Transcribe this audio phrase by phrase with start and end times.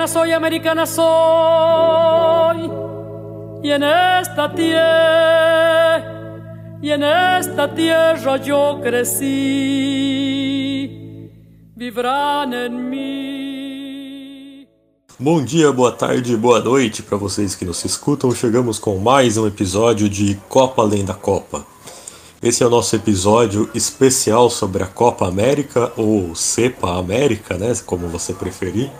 [0.00, 2.70] Americana soy, americana soy.
[3.62, 6.02] Y en esta tierra,
[6.80, 9.28] y en esta tierra yo crecí.
[11.76, 14.66] Vivrán en mí.
[15.18, 18.34] Bom dia, boa tarde, boa noite para vocês que nos escutam.
[18.34, 21.66] Chegamos com mais um episódio de Copa Além da Copa.
[22.42, 28.08] Esse é o nosso episódio especial sobre a Copa América ou Cepa América, né, como
[28.08, 28.90] você preferir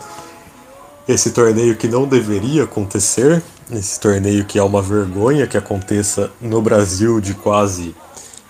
[1.07, 6.61] esse torneio que não deveria acontecer, esse torneio que é uma vergonha que aconteça no
[6.61, 7.95] Brasil de quase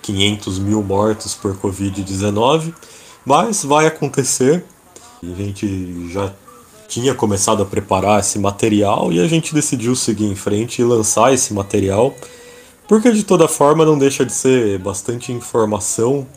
[0.02, 2.74] 500 mil mortos por Covid-19,
[3.26, 4.64] mas vai acontecer.
[5.24, 6.34] A gente já
[6.88, 11.34] tinha começado a preparar esse material e a gente decidiu seguir em frente e lançar
[11.34, 12.14] esse material,
[12.88, 16.28] porque de toda forma não deixa de ser bastante informação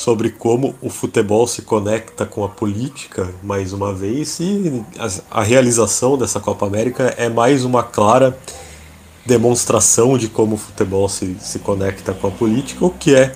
[0.00, 4.82] sobre como o futebol se conecta com a política, mais uma vez, e
[5.30, 8.34] a, realização dessa Copa América é mais uma clara
[9.26, 13.34] demonstração de como o futebol se, se conecta com a política, o que é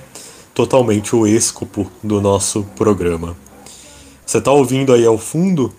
[0.54, 3.36] totalmente o escopo do nosso programa.
[4.24, 5.70] Você está ouvindo aí ao fundo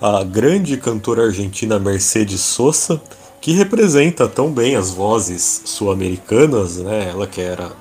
[0.00, 2.98] a grande cantora argentina Mercedes Sosa,
[3.42, 7.10] que representa tão bem as vozes sul-americanas, né?
[7.10, 7.72] Ela que era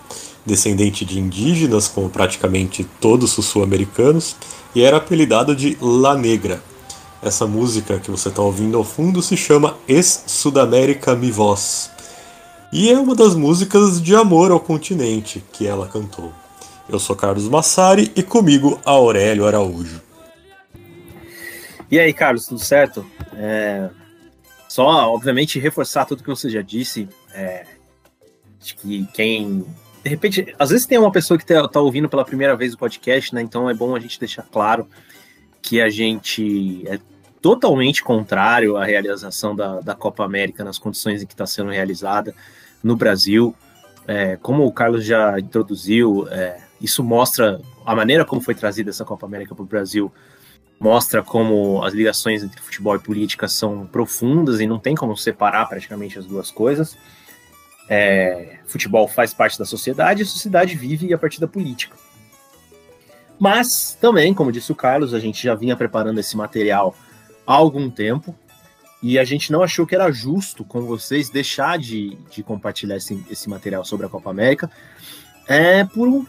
[0.50, 4.36] descendente de indígenas, como praticamente todos os sul-americanos,
[4.76, 6.62] e era apelidada de La Negra.
[7.22, 11.92] Essa música que você está ouvindo ao fundo se chama Es Sudamérica Mi Voz.
[12.72, 16.32] E é uma das músicas de amor ao continente que ela cantou.
[16.88, 20.02] Eu sou Carlos Massari e comigo Aurélio Araújo.
[21.92, 23.06] E aí, Carlos, tudo certo?
[23.36, 23.90] É...
[24.68, 27.08] Só, obviamente, reforçar tudo que você já disse.
[27.34, 27.66] É...
[28.62, 29.66] Acho que quem
[30.04, 32.78] de repente, às vezes tem uma pessoa que tá, tá, ouvindo pela primeira vez o
[32.78, 33.42] podcast, né?
[33.42, 34.88] Então é bom a gente deixar claro
[35.62, 37.00] que a gente é
[37.42, 42.34] totalmente contrário à realização da, da Copa América nas condições em que está sendo realizada
[42.84, 43.56] no Brasil.
[44.08, 49.06] É, como o Carlos já introduziu, é, isso mostra a maneira como foi trazida essa
[49.06, 50.12] Copa América para o Brasil,
[50.80, 55.66] mostra como as ligações entre futebol e política são profundas e não tem como separar
[55.68, 56.98] praticamente as duas coisas.
[57.90, 61.98] É, futebol faz parte da sociedade, a sociedade vive a partir da política.
[63.40, 66.96] Mas também, como disse o Carlos, a gente já vinha preparando esse material
[67.48, 68.36] há algum tempo
[69.02, 73.24] e a gente não achou que era justo com vocês deixar de, de compartilhar esse,
[73.32, 74.70] esse material sobre a Copa América
[75.48, 76.28] é, por,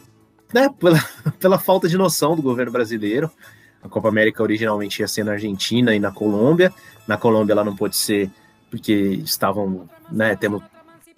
[0.55, 1.05] né, pela,
[1.41, 3.31] pela falta de noção do governo brasileiro.
[3.83, 6.73] A Copa América originalmente ia ser na Argentina e na Colômbia.
[7.09, 8.31] Na Colômbia ela não pôde ser
[8.71, 8.93] porque
[9.25, 10.63] estavam né, tendo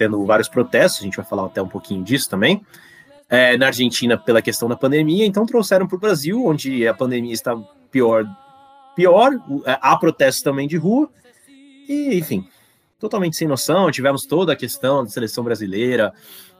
[0.02, 2.66] tendo vários protestos, a gente vai falar até um pouquinho disso também.
[3.28, 7.32] É, na Argentina, pela questão da pandemia, então trouxeram para o Brasil, onde a pandemia
[7.32, 7.56] está
[7.90, 8.26] pior,
[8.96, 9.32] pior,
[9.64, 11.08] é, há protestos também de rua,
[11.88, 12.46] e enfim,
[12.98, 13.90] totalmente sem noção.
[13.92, 16.12] Tivemos toda a questão da seleção brasileira,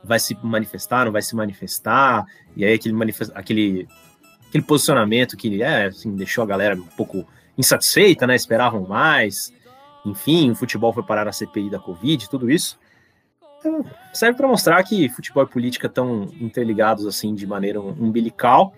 [0.04, 2.24] vai se manifestar, não vai se manifestar,
[2.56, 2.94] e aí aquele,
[3.34, 3.88] aquele,
[4.48, 7.26] aquele posicionamento que é, assim, deixou a galera um pouco
[7.58, 8.36] insatisfeita, né?
[8.36, 9.52] Esperavam mais.
[10.06, 12.80] Enfim, o futebol foi parar na CPI da Covid, tudo isso
[14.12, 18.74] serve para mostrar que futebol e política estão interligados assim de maneira umbilical.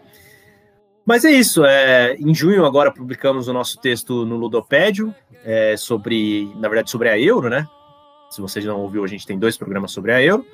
[1.04, 1.64] Mas é isso.
[1.64, 5.14] É, em junho agora publicamos o nosso texto no Ludopédio
[5.44, 7.68] é, sobre, na verdade, sobre a Euro, né?
[8.30, 10.46] Se vocês não ouviu, a gente tem dois programas sobre a Euro.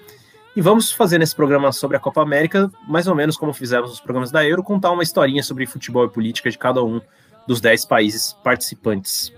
[0.54, 4.00] E vamos fazer nesse programa sobre a Copa América, mais ou menos como fizemos nos
[4.00, 7.00] programas da Euro, contar uma historinha sobre futebol e política de cada um
[7.46, 9.32] dos dez países participantes.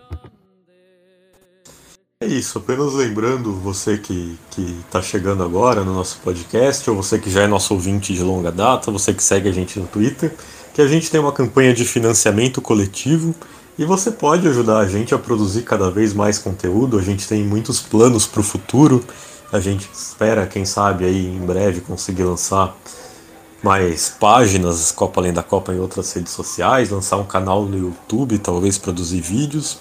[2.22, 4.38] É isso, apenas lembrando você que
[4.86, 8.52] está chegando agora no nosso podcast, ou você que já é nosso ouvinte de longa
[8.52, 10.32] data, você que segue a gente no Twitter,
[10.72, 13.34] que a gente tem uma campanha de financiamento coletivo
[13.76, 16.96] e você pode ajudar a gente a produzir cada vez mais conteúdo.
[16.96, 19.04] A gente tem muitos planos para o futuro,
[19.50, 22.76] a gente espera, quem sabe, aí em breve conseguir lançar
[23.64, 28.38] mais páginas Copa Além da Copa em outras redes sociais, lançar um canal no YouTube,
[28.38, 29.76] talvez produzir vídeos.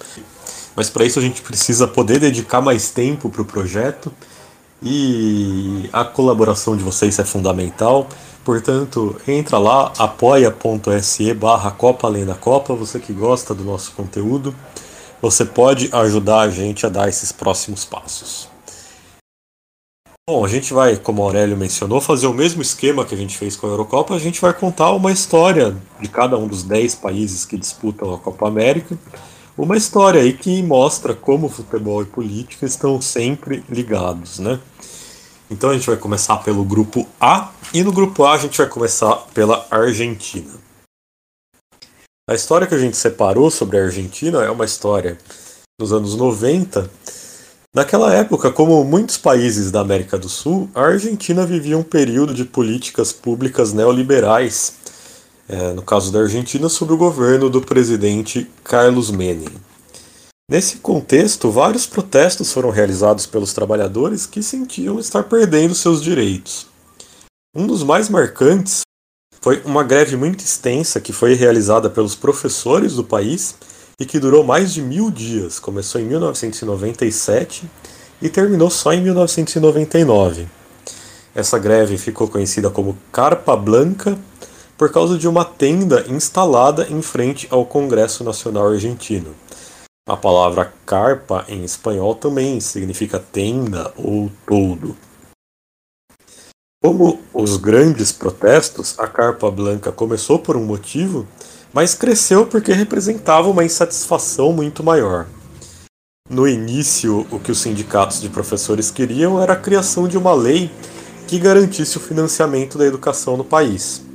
[0.75, 4.11] Mas para isso a gente precisa poder dedicar mais tempo para o projeto
[4.81, 8.07] e a colaboração de vocês é fundamental.
[8.43, 14.55] Portanto, entra lá, apoia.se barra Copa Além da Copa, você que gosta do nosso conteúdo,
[15.21, 18.49] você pode ajudar a gente a dar esses próximos passos.
[20.27, 23.37] Bom, a gente vai, como o Aurélio mencionou, fazer o mesmo esquema que a gente
[23.37, 24.15] fez com a Eurocopa.
[24.15, 28.17] A gente vai contar uma história de cada um dos 10 países que disputam a
[28.17, 28.97] Copa América.
[29.61, 34.59] Uma história aí que mostra como futebol e política estão sempre ligados, né?
[35.51, 38.67] Então a gente vai começar pelo grupo A e no grupo A a gente vai
[38.67, 40.51] começar pela Argentina.
[42.27, 45.15] A história que a gente separou sobre a Argentina é uma história
[45.79, 46.89] dos anos 90.
[47.71, 52.45] Naquela época, como muitos países da América do Sul, a Argentina vivia um período de
[52.45, 54.73] políticas públicas neoliberais,
[55.51, 59.49] é, no caso da Argentina, sob o governo do presidente Carlos Menem.
[60.49, 66.67] Nesse contexto, vários protestos foram realizados pelos trabalhadores que sentiam estar perdendo seus direitos.
[67.53, 68.81] Um dos mais marcantes
[69.41, 73.55] foi uma greve muito extensa que foi realizada pelos professores do país
[73.99, 75.59] e que durou mais de mil dias.
[75.59, 77.69] Começou em 1997
[78.21, 80.47] e terminou só em 1999.
[81.35, 84.17] Essa greve ficou conhecida como Carpa Blanca
[84.81, 89.35] por causa de uma tenda instalada em frente ao Congresso Nacional Argentino.
[90.09, 94.97] A palavra carpa em espanhol também significa tenda ou toldo.
[96.83, 101.27] Como os grandes protestos, a carpa blanca começou por um motivo,
[101.71, 105.27] mas cresceu porque representava uma insatisfação muito maior.
[106.27, 110.71] No início, o que os sindicatos de professores queriam era a criação de uma lei
[111.27, 114.09] que garantisse o financiamento da educação no país.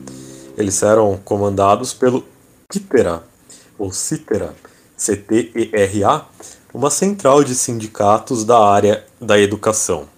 [0.57, 2.25] Eles eram comandados pelo
[2.73, 3.23] CITERA,
[3.79, 4.55] ou CITERA,
[4.97, 6.25] CTERA,
[6.73, 10.09] uma central de sindicatos da área da educação.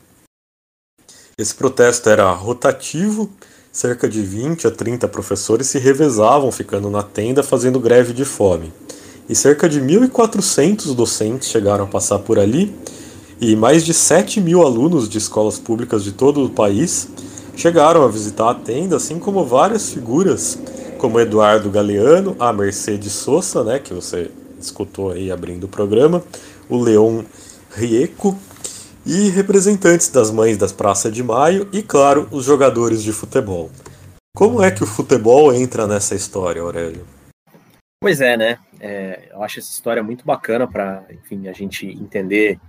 [1.37, 3.31] Esse protesto era rotativo,
[3.73, 8.73] cerca de 20 a 30 professores se revezavam ficando na tenda fazendo greve de fome.
[9.29, 12.75] E cerca de 1.400 docentes chegaram a passar por ali,
[13.41, 17.09] e mais de 7 mil alunos de escolas públicas de todo o país
[17.59, 20.57] chegaram a visitar a tenda, assim como várias figuras,
[20.97, 26.23] como Eduardo Galeano, a Mercedes Sosa, né, que você escutou aí abrindo o programa,
[26.69, 27.25] o Leon
[27.75, 28.39] Rieco
[29.05, 33.71] e representantes das mães das Praças de Maio e, claro, os jogadores de futebol.
[34.37, 37.05] Como é que o futebol entra nessa história, Aurélio?
[38.01, 38.59] Pois é, né?
[38.79, 42.61] É, eu acho essa história muito bacana para, enfim, a gente entender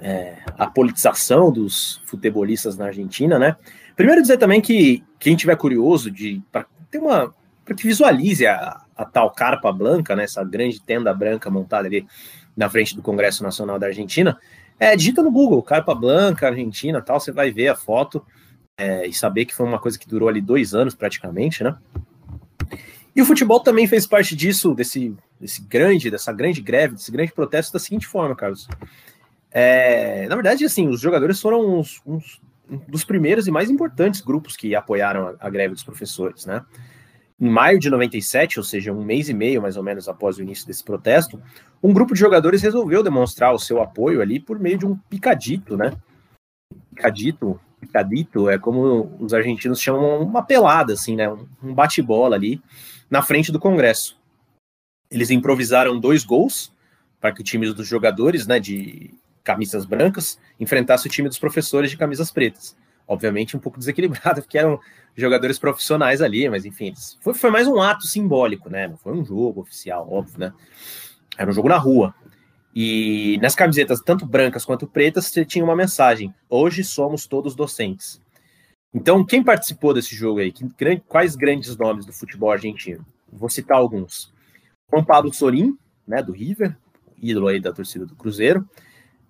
[0.00, 3.56] é, a politização dos futebolistas na Argentina, né?
[3.96, 7.34] Primeiro dizer também que quem tiver curioso de para ter uma
[7.64, 12.06] para que visualize a, a tal carpa branca, né, essa grande tenda branca montada ali
[12.56, 14.36] na frente do Congresso Nacional da Argentina,
[14.78, 18.24] é, digita no Google, carpa branca, Argentina, tal, você vai ver a foto
[18.76, 21.76] é, e saber que foi uma coisa que durou ali dois anos praticamente, né?
[23.14, 27.32] E o futebol também fez parte disso, desse, desse grande, dessa grande greve, desse grande
[27.32, 28.66] protesto da seguinte forma, Carlos.
[29.50, 32.40] É, na verdade, assim, os jogadores foram uns, uns,
[32.72, 36.64] um dos primeiros e mais importantes grupos que apoiaram a, a greve dos professores, né?
[37.38, 40.42] Em maio de 97, ou seja, um mês e meio mais ou menos após o
[40.42, 41.42] início desse protesto,
[41.82, 45.76] um grupo de jogadores resolveu demonstrar o seu apoio ali por meio de um picadito,
[45.76, 45.92] né?
[46.94, 51.28] Picadito, picadito é como os argentinos chamam uma pelada, assim, né?
[51.62, 52.62] Um bate-bola ali
[53.10, 54.16] na frente do Congresso.
[55.10, 56.72] Eles improvisaram dois gols
[57.20, 61.90] para que o time dos jogadores, né, de camisas brancas, enfrentasse o time dos professores
[61.90, 64.80] de camisas pretas obviamente um pouco desequilibrada, porque eram
[65.14, 68.88] jogadores profissionais ali, mas enfim, foi, foi mais um ato simbólico, né?
[68.88, 70.52] Não foi um jogo oficial, óbvio, né?
[71.36, 72.14] Era um jogo na rua.
[72.74, 78.20] E nas camisetas, tanto brancas quanto pretas, tinha uma mensagem: hoje somos todos docentes.
[78.94, 80.52] Então, quem participou desse jogo aí?
[80.52, 80.66] Que,
[81.06, 83.04] quais grandes nomes do futebol argentino?
[83.30, 84.32] Vou citar alguns.
[84.90, 86.76] Juan Pablo Sorin, né, do River,
[87.20, 88.68] ídolo aí da torcida do Cruzeiro.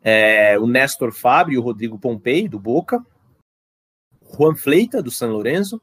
[0.03, 3.05] É, o Néstor Fábio e o Rodrigo Pompei, do Boca.
[4.37, 5.81] Juan Fleita, do San Lorenzo,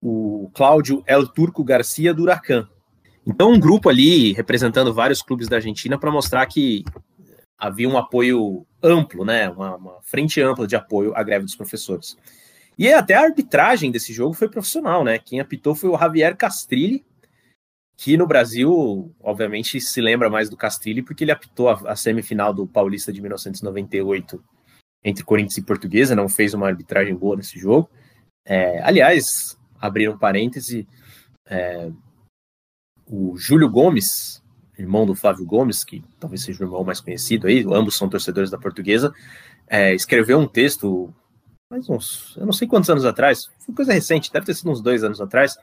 [0.00, 2.68] o Cláudio El Turco Garcia, do Huracan.
[3.26, 6.84] Então, um grupo ali representando vários clubes da Argentina para mostrar que
[7.56, 12.16] havia um apoio amplo, né, uma, uma, frente ampla de apoio à greve dos professores.
[12.76, 15.18] E até a arbitragem desse jogo foi profissional, né?
[15.18, 17.04] Quem apitou foi o Javier Castrilli,
[18.02, 22.52] que no Brasil, obviamente, se lembra mais do Castrilli porque ele apitou a, a semifinal
[22.52, 24.42] do Paulista de 1998
[25.04, 27.88] entre Corinthians e Portuguesa, não fez uma arbitragem boa nesse jogo.
[28.44, 30.88] É, aliás, abriram um parêntese,
[31.46, 31.92] é,
[33.06, 34.42] o Júlio Gomes,
[34.76, 38.50] irmão do Flávio Gomes, que talvez seja o irmão mais conhecido aí, ambos são torcedores
[38.50, 39.14] da portuguesa,
[39.68, 41.14] é, escreveu um texto,
[41.70, 44.82] mais uns, eu não sei quantos anos atrás, foi coisa recente, deve ter sido uns
[44.82, 45.56] dois anos atrás,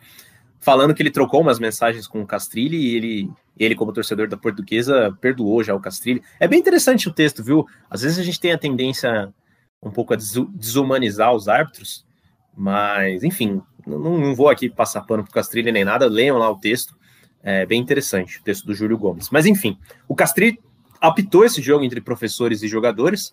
[0.60, 4.38] falando que ele trocou umas mensagens com o Castrilli e ele, ele como torcedor da
[4.38, 6.22] portuguesa, perdoou já o Castrilli.
[6.40, 7.66] É bem interessante o texto, viu?
[7.90, 9.34] Às vezes a gente tem a tendência
[9.82, 12.06] um pouco a desumanizar os árbitros,
[12.56, 16.58] mas, enfim, não, não vou aqui passar pano pro Castrilli nem nada, leiam lá o
[16.60, 16.98] texto,
[17.42, 19.30] é bem interessante, o texto do Júlio Gomes.
[19.30, 20.60] Mas, enfim, o Castrilli
[21.00, 23.32] apitou esse jogo entre professores e jogadores,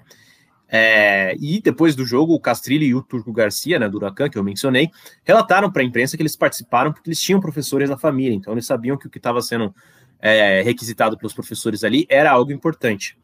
[0.68, 4.36] é, e depois do jogo, o Castrilli e o Turco Garcia, né, do Huracan, que
[4.36, 4.90] eu mencionei,
[5.24, 8.66] relataram para a imprensa que eles participaram porque eles tinham professores na família, então eles
[8.66, 9.74] sabiam que o que estava sendo
[10.20, 13.16] é, requisitado pelos professores ali era algo importante.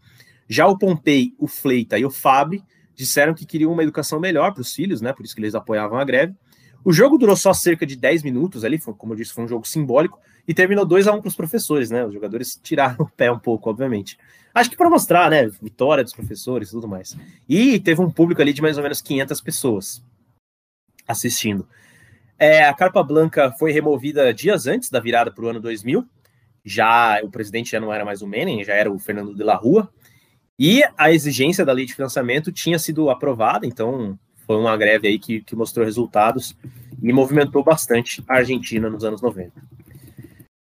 [0.49, 2.63] Já o Pompei, o Fleita e o Fábio
[2.95, 5.99] disseram que queriam uma educação melhor para os filhos, né, por isso que eles apoiavam
[5.99, 6.35] a greve.
[6.85, 9.49] O jogo durou só cerca de 10 minutos ali, foi, como eu disse, foi um
[9.49, 12.05] jogo simbólico, e terminou 2 a 1 um para os professores, né?
[12.05, 14.19] Os jogadores tiraram o pé um pouco, obviamente.
[14.55, 17.17] Acho que para mostrar, né, vitória dos professores e tudo mais.
[17.49, 20.05] E teve um público ali de mais ou menos 500 pessoas
[21.07, 21.67] assistindo.
[22.39, 26.05] É, a Carpa Blanca foi removida dias antes da virada para o ano 2000.
[26.65, 29.55] Já o presidente já não era mais o Menem, já era o Fernando de la
[29.55, 29.89] Rua.
[30.59, 35.19] E a exigência da lei de financiamento tinha sido aprovada, então foi uma greve aí
[35.19, 36.57] que, que mostrou resultados
[37.03, 39.53] e movimentou bastante a Argentina nos anos 90.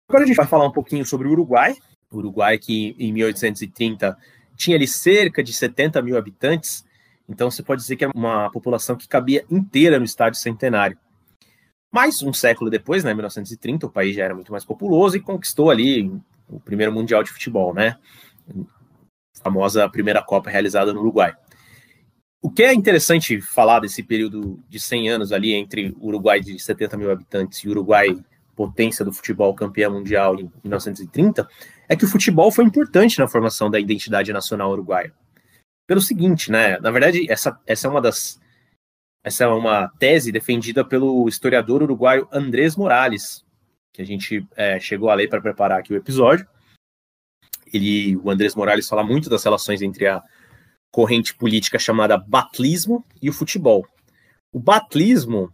[0.09, 1.77] Agora a gente vai falar um pouquinho sobre o Uruguai.
[2.11, 4.17] O Uruguai que em 1830
[4.57, 6.85] tinha ali cerca de 70 mil habitantes,
[7.29, 10.99] então você pode dizer que é uma população que cabia inteira no estádio centenário.
[11.93, 15.71] Mas um século depois, né, 1930, o país já era muito mais populoso e conquistou
[15.71, 16.13] ali
[16.49, 17.97] o primeiro mundial de futebol, né?
[18.49, 21.35] A famosa primeira Copa realizada no Uruguai.
[22.43, 26.97] O que é interessante falar desse período de 100 anos ali entre Uruguai de 70
[26.97, 28.17] mil habitantes e Uruguai
[28.57, 31.49] potência do futebol campeão mundial em 1930
[31.89, 35.15] é que o futebol foi importante na formação da identidade nacional uruguaia.
[35.87, 36.79] Pelo seguinte, né?
[36.79, 38.39] Na verdade, essa, essa é uma das
[39.25, 43.45] essa é uma tese defendida pelo historiador uruguaio Andrés Morales,
[43.93, 46.47] que a gente é, chegou a ler para preparar aqui o episódio.
[47.73, 50.23] Ele, o Andrés Morales fala muito das relações entre a
[50.91, 53.87] corrente política chamada batlismo e o futebol.
[54.53, 55.53] O batlismo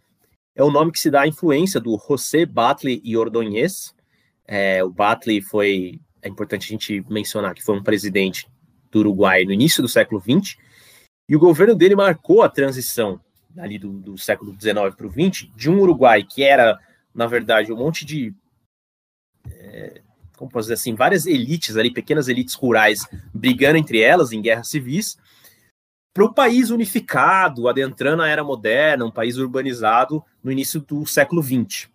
[0.55, 3.95] é o nome que se dá à influência do José Batlle e Ordonez.
[4.47, 8.49] É, o Batlle foi, é importante a gente mencionar que foi um presidente
[8.91, 10.57] do Uruguai no início do século XX,
[11.29, 13.21] e o governo dele marcou a transição
[13.59, 16.79] ali do, do século XIX para o XX de um Uruguai que era,
[17.15, 18.35] na verdade, um monte de
[19.51, 20.01] é,
[20.37, 24.69] como posso dizer assim, várias elites ali, pequenas elites rurais brigando entre elas em guerras
[24.69, 25.17] civis,
[26.15, 31.43] para o país unificado, adentrando a era moderna, um país urbanizado no início do século
[31.43, 31.91] XX.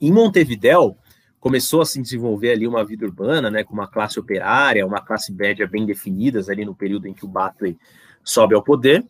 [0.00, 0.96] Em Montevidéu,
[1.40, 5.32] começou a se desenvolver ali uma vida urbana, né, com uma classe operária, uma classe
[5.32, 7.76] média bem definidas ali no período em que o Batley
[8.22, 9.04] sobe ao poder,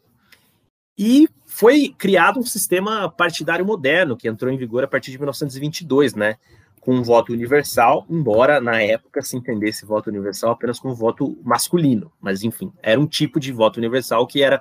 [0.98, 6.14] e foi criado um sistema partidário moderno que entrou em vigor a partir de 1922,
[6.14, 6.38] né,
[6.82, 12.12] com um voto universal, embora na época se entendesse voto universal apenas como voto masculino,
[12.20, 14.60] mas enfim, era um tipo de voto universal que era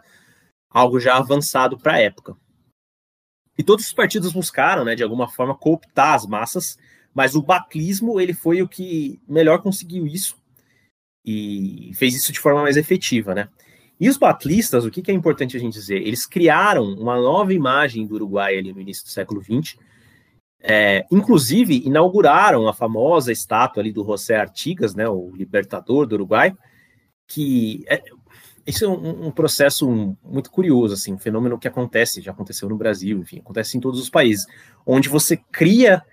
[0.69, 2.37] algo já avançado para a época.
[3.57, 6.77] E todos os partidos buscaram, né, de alguma forma, cooptar as massas,
[7.11, 10.37] mas o batlismo ele foi o que melhor conseguiu isso
[11.25, 13.49] e fez isso de forma mais efetiva, né?
[13.99, 16.05] E os batlistas, o que, que é importante a gente dizer?
[16.05, 19.75] Eles criaram uma nova imagem do Uruguai ali no início do século XX,
[20.63, 26.53] é, inclusive, inauguraram a famosa estátua ali do José Artigas, né, o libertador do Uruguai,
[27.27, 28.01] que é,
[28.65, 32.77] isso é um, um, processo muito curioso, assim, um fenômeno que acontece, já aconteceu no
[32.77, 34.45] Brasil, enfim, acontece em todos os países,
[34.85, 36.03] onde você cria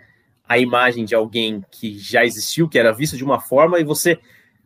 [0.49, 4.19] a imagem de alguém que já existiu, que era visto de uma forma, e você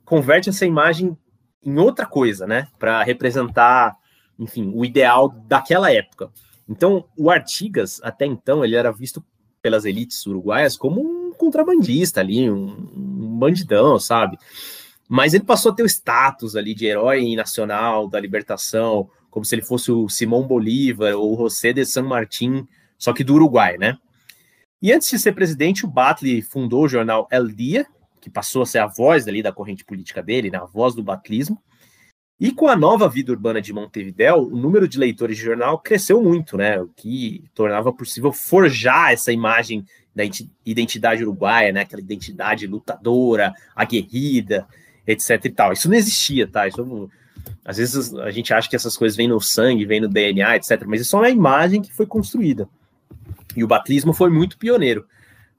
[0.05, 1.17] converte essa imagem
[1.65, 3.97] em outra coisa, né, para representar,
[4.39, 6.31] enfim, o ideal daquela época.
[6.69, 9.25] Então, o Artigas, até então, ele era visto
[9.63, 14.37] pelas elites uruguaias como um contrabandista ali, um, um bandidão, sabe?
[15.09, 19.55] Mas ele passou a ter o status ali de herói nacional da libertação, como se
[19.55, 22.67] ele fosse o Simão Bolívar ou o José de San Martín,
[22.99, 23.97] só que do Uruguai, né?
[24.81, 27.87] E antes de ser presidente, o Batlle fundou o jornal El Dia,
[28.21, 31.03] que passou a ser a voz ali da corrente política dele, né, a voz do
[31.03, 31.63] batlismo.
[32.43, 36.21] E com a nova vida urbana de Montevidéu, o número de leitores de jornal cresceu
[36.21, 36.81] muito, né?
[36.81, 40.25] O que tornava possível forjar essa imagem da
[40.67, 41.83] identidade uruguaia, né?
[41.83, 44.67] Aquela identidade lutadora, aguerrida,
[45.07, 45.73] etc e tal.
[45.73, 46.67] Isso não existia, tá?
[46.67, 47.09] Isso,
[47.65, 50.83] às vezes a gente acha que essas coisas vêm no sangue, vêm no DNA, etc.
[50.85, 52.69] Mas isso é uma imagem que foi construída.
[53.55, 55.07] E o batlismo foi muito pioneiro.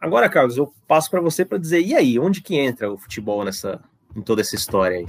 [0.01, 3.45] Agora, Carlos, eu passo para você para dizer, e aí, onde que entra o futebol
[3.45, 3.79] nessa,
[4.13, 5.05] em toda essa história aí?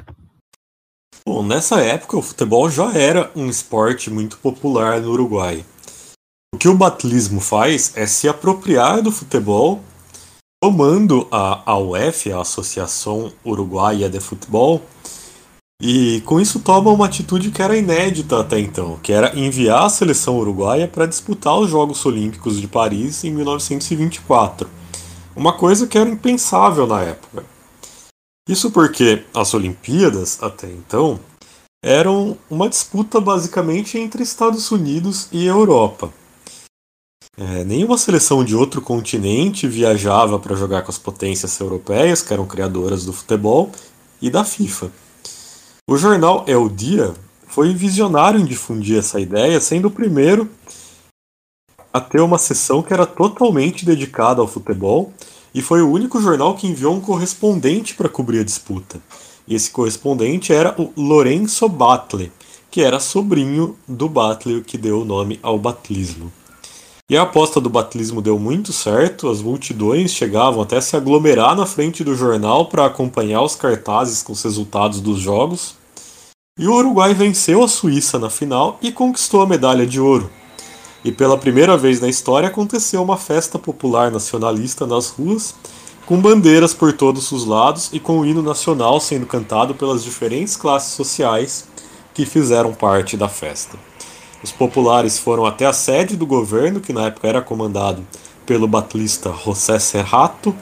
[1.26, 5.64] Bom, nessa época o futebol já era um esporte muito popular no Uruguai.
[6.54, 9.80] O que o batlismo faz é se apropriar do futebol,
[10.62, 14.82] tomando a AUF, a Associação Uruguaia de Futebol,
[15.82, 19.90] e com isso toma uma atitude que era inédita até então, que era enviar a
[19.90, 24.70] seleção uruguaia para disputar os Jogos Olímpicos de Paris em 1924.
[25.34, 27.44] Uma coisa que era impensável na época.
[28.48, 31.18] Isso porque as Olimpíadas, até então,
[31.82, 36.12] eram uma disputa basicamente entre Estados Unidos e Europa.
[37.36, 42.46] É, nenhuma seleção de outro continente viajava para jogar com as potências europeias, que eram
[42.46, 43.72] criadoras do futebol,
[44.20, 44.90] e da FIFA.
[45.88, 47.12] O jornal El Dia
[47.46, 50.48] foi visionário em difundir essa ideia, sendo o primeiro
[51.92, 55.12] a ter uma sessão que era totalmente dedicada ao futebol
[55.54, 59.00] e foi o único jornal que enviou um correspondente para cobrir a disputa.
[59.48, 62.32] Esse correspondente era o Lorenzo Batle,
[62.70, 66.32] que era sobrinho do Batle, que deu o nome ao batlismo.
[67.08, 71.66] E a aposta do batlismo deu muito certo, as multidões chegavam até se aglomerar na
[71.66, 75.74] frente do jornal para acompanhar os cartazes com os resultados dos jogos.
[76.58, 80.30] E o Uruguai venceu a Suíça na final e conquistou a medalha de ouro.
[81.04, 85.54] E pela primeira vez na história aconteceu uma festa popular nacionalista nas ruas,
[86.06, 90.56] com bandeiras por todos os lados e com o hino nacional sendo cantado pelas diferentes
[90.56, 91.66] classes sociais
[92.14, 93.76] que fizeram parte da festa.
[94.42, 98.06] Os populares foram até a sede do governo, que na época era comandado
[98.46, 100.54] pelo batlista José Serrato,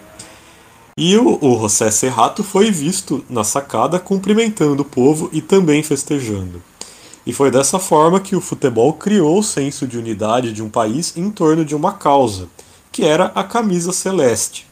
[0.97, 6.63] e o, o José Serrato foi visto na sacada cumprimentando o povo e também festejando.
[7.25, 11.17] E foi dessa forma que o futebol criou o senso de unidade de um país
[11.17, 12.49] em torno de uma causa,
[12.91, 14.67] que era a camisa celeste.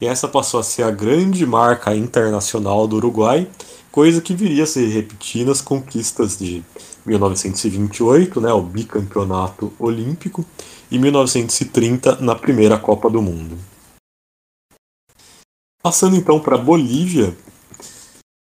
[0.00, 3.50] E essa passou a ser a grande marca internacional do Uruguai,
[3.90, 6.62] coisa que viria a se repetir nas conquistas de
[7.04, 10.44] 1928, né, o bicampeonato olímpico,
[10.90, 13.58] e 1930 na primeira Copa do Mundo.
[15.82, 17.36] Passando então para Bolívia,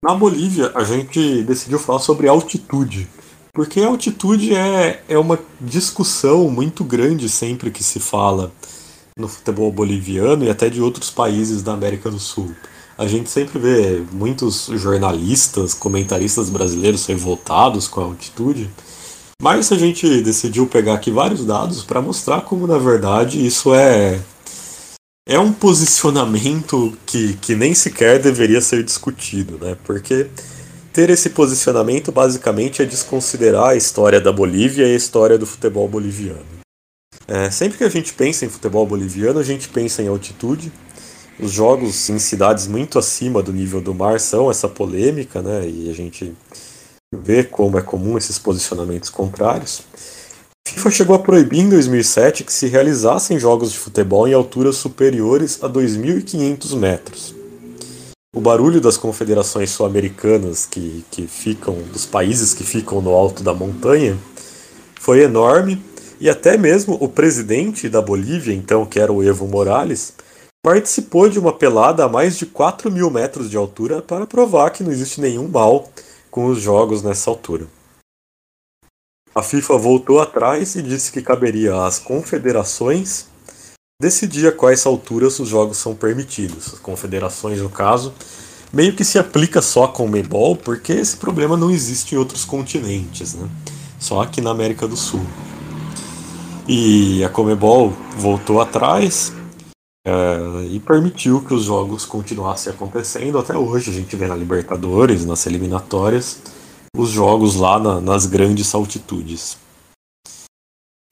[0.04, 3.08] na Bolívia a gente decidiu falar sobre altitude,
[3.58, 8.52] porque a altitude é, é uma discussão muito grande sempre que se fala
[9.18, 12.54] no futebol boliviano e até de outros países da América do Sul
[12.96, 18.70] a gente sempre vê muitos jornalistas, comentaristas brasileiros revoltados com a altitude,
[19.42, 24.20] mas a gente decidiu pegar aqui vários dados para mostrar como, na verdade, isso é
[25.28, 29.76] é um posicionamento que, que nem sequer deveria ser discutido, né?
[29.84, 30.28] Porque
[30.98, 35.88] ter esse posicionamento basicamente é desconsiderar a história da Bolívia e a história do futebol
[35.88, 36.44] boliviano.
[37.28, 40.74] É, sempre que a gente pensa em futebol boliviano, a gente pensa em altitude,
[41.40, 45.70] os jogos em cidades muito acima do nível do mar são essa polêmica, né?
[45.70, 46.34] E a gente
[47.14, 49.84] vê como é comum esses posicionamentos contrários.
[50.68, 54.78] A FIFA chegou a proibir em 2007 que se realizassem jogos de futebol em alturas
[54.78, 57.37] superiores a 2.500 metros.
[58.36, 63.54] O barulho das confederações sul-americanas que, que ficam, dos países que ficam no alto da
[63.54, 64.18] montanha,
[65.00, 65.82] foi enorme
[66.20, 70.14] e até mesmo o presidente da Bolívia, então, que era o Evo Morales,
[70.62, 74.84] participou de uma pelada a mais de 4 mil metros de altura para provar que
[74.84, 75.90] não existe nenhum mal
[76.30, 77.68] com os jogos nessa altura.
[79.34, 83.28] A FIFA voltou atrás e disse que caberia às confederações
[84.00, 86.74] decidir a quais alturas os jogos são permitidos.
[86.74, 88.14] As confederações, no caso,
[88.72, 93.34] meio que se aplica só o Comebol, porque esse problema não existe em outros continentes,
[93.34, 93.50] né?
[94.00, 95.26] só aqui na América do Sul.
[96.68, 99.34] E a Comebol voltou atrás,
[100.06, 103.90] é, e permitiu que os jogos continuassem acontecendo até hoje.
[103.90, 106.40] A gente vê na Libertadores, nas eliminatórias,
[106.96, 109.58] os jogos lá na, nas grandes altitudes.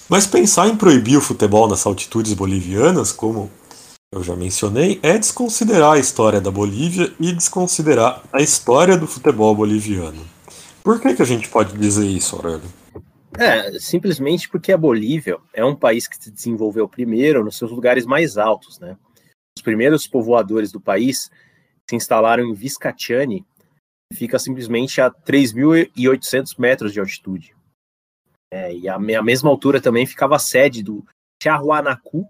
[0.07, 3.49] Mas pensar em proibir o futebol nas altitudes bolivianas, como
[4.13, 9.55] eu já mencionei, é desconsiderar a história da Bolívia e desconsiderar a história do futebol
[9.55, 10.23] boliviano.
[10.83, 12.69] Por que, que a gente pode dizer isso, Aurélio?
[13.37, 18.05] É, simplesmente porque a Bolívia é um país que se desenvolveu primeiro nos seus lugares
[18.05, 18.95] mais altos, né?
[19.57, 21.31] Os primeiros povoadores do país
[21.89, 23.43] se instalaram em Viscachani,
[24.11, 27.54] que fica simplesmente a 3.800 metros de altitude.
[28.55, 31.05] É, e a, mesma altura também ficava a sede do
[31.41, 32.25] Tiahuanacu,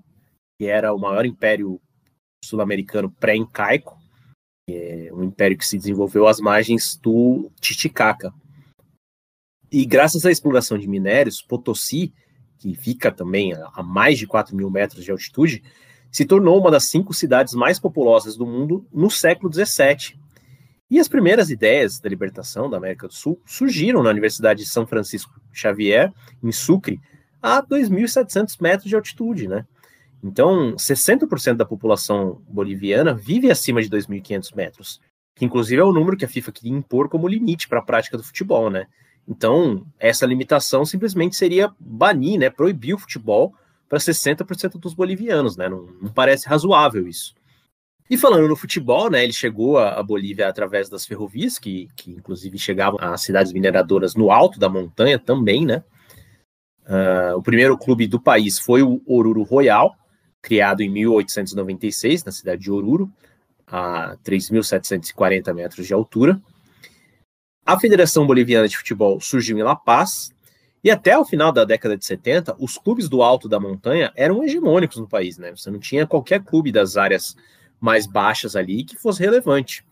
[0.58, 1.80] que era o maior império
[2.44, 3.96] sul-americano pré-incaico,
[4.68, 8.34] é um império que se desenvolveu às margens do Titicaca,
[9.72, 12.12] e graças à exploração de minérios, Potosí,
[12.58, 15.62] que fica também a mais de 4 mil metros de altitude,
[16.12, 20.18] se tornou uma das cinco cidades mais populosas do mundo no século XVII.
[20.90, 24.86] E as primeiras ideias da libertação da América do Sul surgiram na Universidade de São
[24.86, 27.02] Francisco Xavier, em Sucre,
[27.42, 29.66] a 2.700 metros de altitude, né?
[30.24, 35.02] Então, 60% da população boliviana vive acima de 2.500 metros,
[35.36, 38.18] que inclusive é o número que a FIFA queria impor como limite para a prática
[38.18, 38.88] do futebol, né?
[39.28, 43.54] Então, essa limitação simplesmente seria banir, né, proibir o futebol
[43.90, 45.70] para 60% dos bolivianos, né?
[45.70, 47.36] Não, não, parece razoável isso.
[48.10, 52.58] E falando no futebol, né, ele chegou à Bolívia através das ferrovias, que, que inclusive
[52.58, 55.84] chegavam às cidades mineradoras no alto da montanha também, né?
[56.88, 59.96] Uh, o primeiro clube do país foi o Oruro Royal,
[60.40, 63.12] criado em 1896 na cidade de Oruro,
[63.66, 66.40] a 3.740 metros de altura.
[67.66, 70.32] A Federação Boliviana de Futebol surgiu em La Paz,
[70.84, 74.44] e até o final da década de 70, os clubes do alto da montanha eram
[74.44, 75.50] hegemônicos no país, né?
[75.50, 77.36] Você não tinha qualquer clube das áreas
[77.86, 79.86] mais baixas ali que fosse relevante.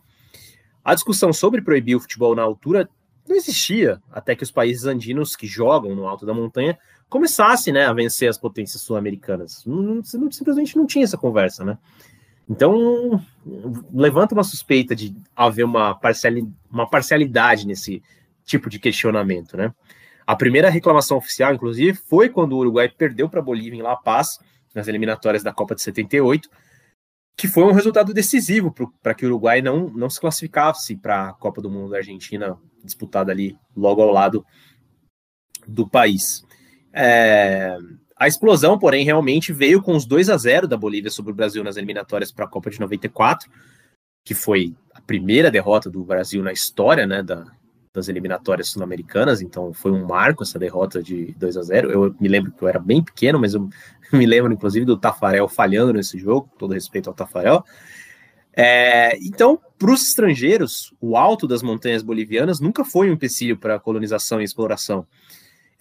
[0.84, 2.89] A discussão sobre proibir o futebol na altura
[3.27, 6.77] não existia até que os países andinos que jogam no alto da montanha
[7.08, 9.63] começassem né, a vencer as potências sul-americanas.
[10.32, 11.77] Simplesmente não tinha essa conversa, né?
[12.49, 13.23] Então,
[13.93, 15.97] levanta uma suspeita de haver uma,
[16.69, 18.03] uma parcialidade nesse
[18.43, 19.73] tipo de questionamento, né?
[20.25, 23.95] A primeira reclamação oficial, inclusive, foi quando o Uruguai perdeu para a Bolívia em La
[23.95, 24.39] Paz,
[24.73, 26.49] nas eliminatórias da Copa de 78,
[27.35, 31.33] que foi um resultado decisivo para que o Uruguai não, não se classificasse para a
[31.33, 34.45] Copa do Mundo da Argentina, disputada ali logo ao lado
[35.67, 36.45] do país.
[36.91, 37.77] É,
[38.15, 41.63] a explosão, porém, realmente veio com os 2 a 0 da Bolívia sobre o Brasil
[41.63, 43.49] nas eliminatórias para a Copa de 94,
[44.23, 47.45] que foi a primeira derrota do Brasil na história né, da,
[47.93, 52.27] das eliminatórias sul-americanas, então foi um marco essa derrota de 2 a 0 Eu me
[52.27, 53.69] lembro que eu era bem pequeno, mas eu
[54.12, 57.63] me lembro, inclusive, do Tafarel falhando nesse jogo, todo respeito ao Tafarel.
[58.56, 63.79] É, então, para os estrangeiros, o alto das montanhas bolivianas nunca foi um empecilho para
[63.79, 65.08] colonização e exploração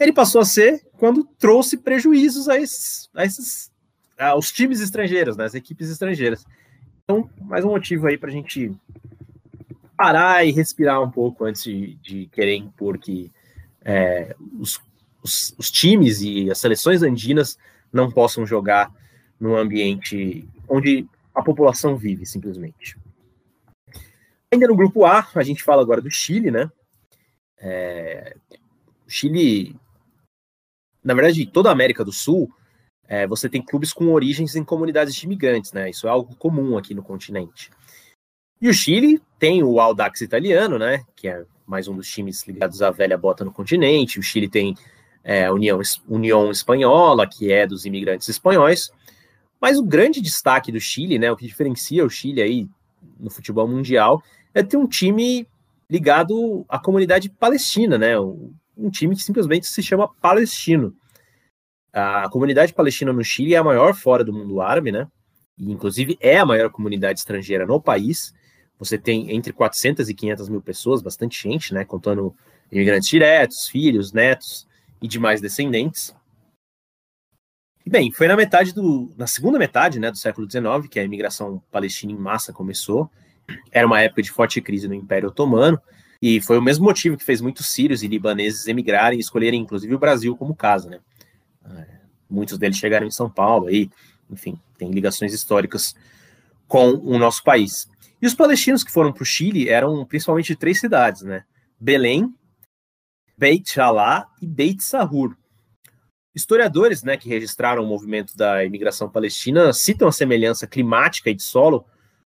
[0.02, 3.70] ele passou a ser quando trouxe prejuízos a esses, a esses
[4.18, 6.44] aos times estrangeiros, né, as equipes estrangeiras.
[7.04, 8.72] Então, mais um motivo aí para a gente
[9.96, 13.30] parar e respirar um pouco antes de, de querer impor que
[13.84, 14.80] é, os,
[15.22, 17.58] os, os, times e as seleções andinas
[17.92, 18.92] não possam jogar
[19.38, 22.96] no ambiente onde a população vive, simplesmente.
[24.52, 26.70] Ainda no grupo A, a gente fala agora do Chile, né?
[27.58, 28.36] É,
[29.06, 29.76] o Chile
[31.02, 32.50] na verdade, toda a América do Sul,
[33.08, 35.90] é, você tem clubes com origens em comunidades de imigrantes, né?
[35.90, 37.70] Isso é algo comum aqui no continente.
[38.62, 41.02] E o Chile tem o Audax italiano, né?
[41.16, 44.20] Que é mais um dos times ligados à velha bota no continente.
[44.20, 44.76] O Chile tem
[45.24, 48.92] é, a União, União Espanhola, que é dos imigrantes espanhóis.
[49.60, 51.32] Mas o grande destaque do Chile, né?
[51.32, 52.68] O que diferencia o Chile aí
[53.18, 54.22] no futebol mundial
[54.54, 55.44] é ter um time
[55.90, 58.16] ligado à comunidade palestina, né?
[58.20, 60.94] um time que simplesmente se chama Palestino.
[61.92, 65.08] A comunidade palestina no Chile é a maior fora do mundo árabe, né?
[65.58, 68.32] E, inclusive, é a maior comunidade estrangeira no país.
[68.82, 71.84] Você tem entre 400 e 500 mil pessoas, bastante gente, né?
[71.84, 72.34] Contando
[72.70, 74.66] imigrantes diretos, filhos, netos
[75.00, 76.12] e demais descendentes.
[77.86, 81.04] E, bem, foi na metade do, na segunda metade, né, do século XIX que a
[81.04, 83.08] imigração palestina em massa começou.
[83.70, 85.80] Era uma época de forte crise no Império Otomano
[86.20, 89.94] e foi o mesmo motivo que fez muitos sírios e libaneses emigrarem e escolherem, inclusive,
[89.94, 90.98] o Brasil como casa, né?
[91.70, 91.86] É,
[92.28, 93.88] muitos deles chegaram em São Paulo aí,
[94.28, 95.94] enfim, tem ligações históricas
[96.66, 97.91] com o nosso país.
[98.22, 101.44] E os palestinos que foram para o Chile eram principalmente de três cidades, né?
[101.78, 102.32] Belém,
[103.36, 105.36] Beit Shalá e Beit Sahur.
[106.32, 111.42] Historiadores né, que registraram o movimento da imigração palestina citam a semelhança climática e de
[111.42, 111.84] solo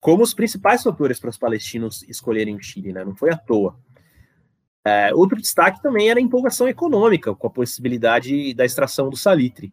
[0.01, 3.05] como os principais fatores para os palestinos escolherem o Chile, né?
[3.05, 3.77] Não foi à toa.
[4.85, 9.73] É, outro destaque também era a empolgação econômica, com a possibilidade da extração do salitre.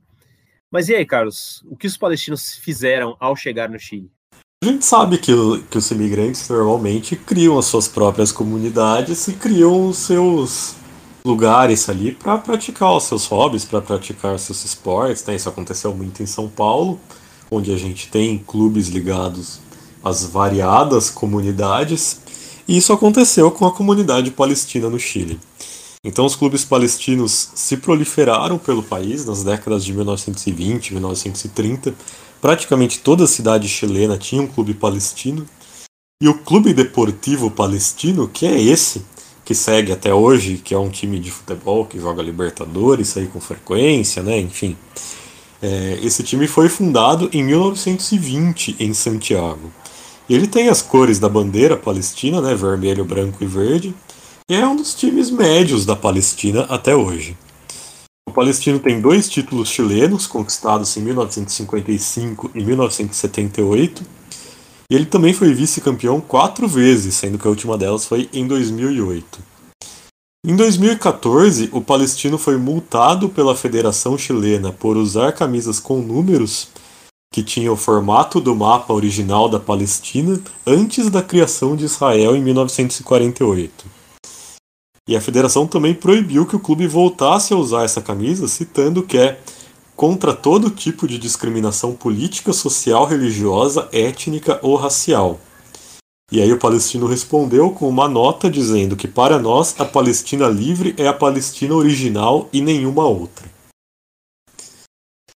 [0.71, 4.11] Mas e aí, Carlos, o que os palestinos fizeram ao chegar no Chile?
[4.61, 5.31] A gente sabe que,
[5.71, 10.75] que os imigrantes normalmente criam as suas próprias comunidades e criam os seus
[11.23, 15.23] lugares ali para praticar os seus hobbies, para praticar seus esportes.
[15.25, 15.37] Né?
[15.37, 16.99] Isso aconteceu muito em São Paulo,
[17.49, 19.61] onde a gente tem clubes ligados
[20.03, 22.19] as variadas comunidades,
[22.67, 25.39] e isso aconteceu com a comunidade palestina no Chile.
[26.03, 31.93] Então, os clubes palestinos se proliferaram pelo país nas décadas de 1920 e 1930.
[32.41, 35.45] Praticamente toda cidade chilena tinha um clube palestino.
[36.21, 39.05] E o Clube Deportivo Palestino, que é esse,
[39.45, 43.39] que segue até hoje, que é um time de futebol que joga Libertadores aí com
[43.39, 44.37] frequência, né?
[44.37, 44.75] Enfim.
[45.61, 49.71] É, esse time foi fundado em 1920 em Santiago.
[50.29, 53.95] Ele tem as cores da bandeira palestina, né, vermelho, branco e verde,
[54.49, 57.35] e é um dos times médios da Palestina até hoje.
[58.29, 64.03] O Palestino tem dois títulos chilenos conquistados em 1955 e 1978,
[64.87, 69.39] e ele também foi vice-campeão quatro vezes, sendo que a última delas foi em 2008.
[70.45, 76.67] Em 2014, o palestino foi multado pela Federação Chilena por usar camisas com números
[77.33, 82.43] que tinham o formato do mapa original da Palestina antes da criação de Israel em
[82.43, 83.98] 1948.
[85.09, 89.17] E a federação também proibiu que o clube voltasse a usar essa camisa, citando que
[89.17, 89.39] é
[89.95, 95.39] contra todo tipo de discriminação política, social, religiosa, étnica ou racial.
[96.31, 100.93] E aí o palestino respondeu com uma nota dizendo que para nós a Palestina livre
[100.95, 103.49] é a Palestina original e nenhuma outra.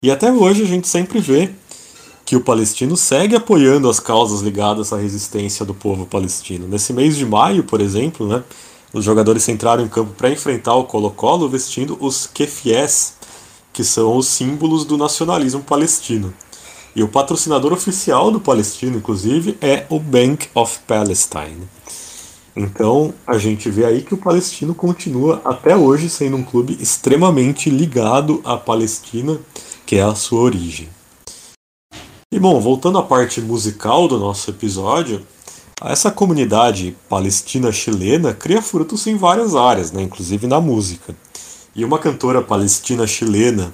[0.03, 1.51] E até hoje a gente sempre vê
[2.25, 6.67] que o palestino segue apoiando as causas ligadas à resistência do povo palestino.
[6.67, 8.43] Nesse mês de maio, por exemplo, né,
[8.91, 13.13] os jogadores entraram em campo para enfrentar o Colo-Colo vestindo os kefiés,
[13.71, 16.33] que são os símbolos do nacionalismo palestino.
[16.95, 21.67] E o patrocinador oficial do Palestino, inclusive, é o Bank of Palestine.
[22.55, 27.69] Então a gente vê aí que o Palestino continua até hoje sendo um clube extremamente
[27.69, 29.39] ligado à Palestina,
[29.85, 30.89] que é a sua origem.
[32.31, 35.25] E bom, voltando à parte musical do nosso episódio,
[35.81, 41.15] essa comunidade palestina-chilena cria frutos em várias áreas, né, inclusive na música.
[41.75, 43.73] E uma cantora palestina-chilena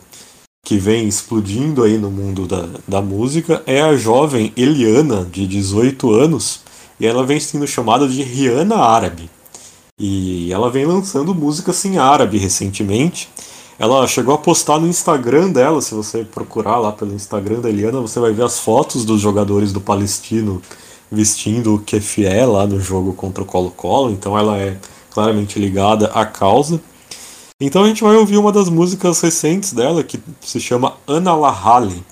[0.63, 6.11] que vem explodindo aí no mundo da, da música é a jovem Eliana, de 18
[6.11, 6.61] anos,
[6.99, 9.29] e ela vem sendo chamada de Rihanna Árabe.
[9.99, 13.29] E ela vem lançando músicas em árabe recentemente.
[13.79, 17.99] Ela chegou a postar no Instagram dela, se você procurar lá pelo Instagram da Eliana,
[18.01, 20.61] você vai ver as fotos dos jogadores do Palestino
[21.11, 24.77] vestindo o Kefié lá no jogo contra o Colo-Colo, então ela é
[25.11, 26.81] claramente ligada à causa.
[27.59, 32.03] Então a gente vai ouvir uma das músicas recentes dela, que se chama Ana Lahali.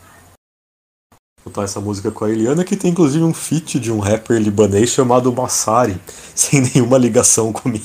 [1.43, 4.41] Vou botar essa música com a Eliana, que tem inclusive um feat de um rapper
[4.41, 5.99] libanês chamado Massari,
[6.33, 7.83] sem nenhuma ligação comigo.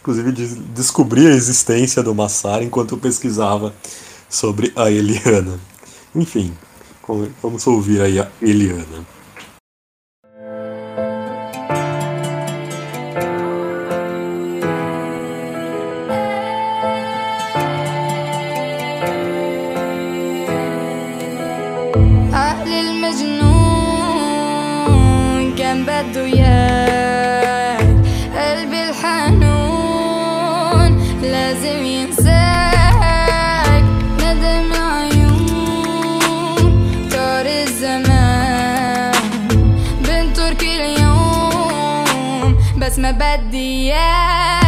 [0.00, 0.32] inclusive
[0.74, 3.72] descobri a existência do Massari enquanto eu pesquisava
[4.28, 5.60] sobre a Eliana.
[6.12, 6.52] Enfim,
[7.40, 9.06] vamos ouvir aí a Eliana.
[25.72, 27.80] كان بدو ياك
[28.36, 30.90] قلبي الحنون
[31.22, 33.84] لازم ينساك.
[34.20, 36.72] ندم عيون
[37.12, 39.12] طار الزمان.
[40.00, 44.61] بنترك اليوم بس ما بدي ياك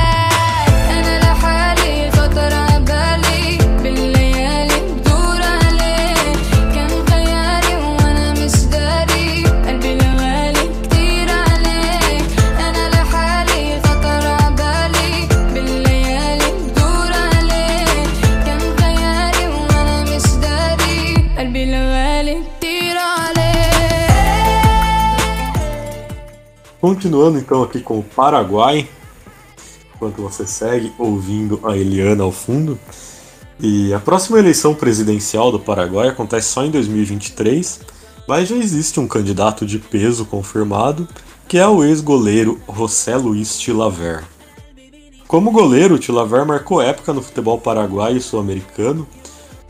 [26.85, 28.87] Continuando então aqui com o Paraguai,
[29.95, 32.79] enquanto você segue ouvindo a Eliana ao fundo.
[33.59, 37.81] E a próxima eleição presidencial do Paraguai acontece só em 2023,
[38.29, 41.09] mas já existe um candidato de peso confirmado,
[41.49, 44.23] que é o ex-goleiro José Luiz Tilaver.
[45.27, 49.09] Como goleiro, Tilaver marcou época no futebol paraguaio e sul-americano,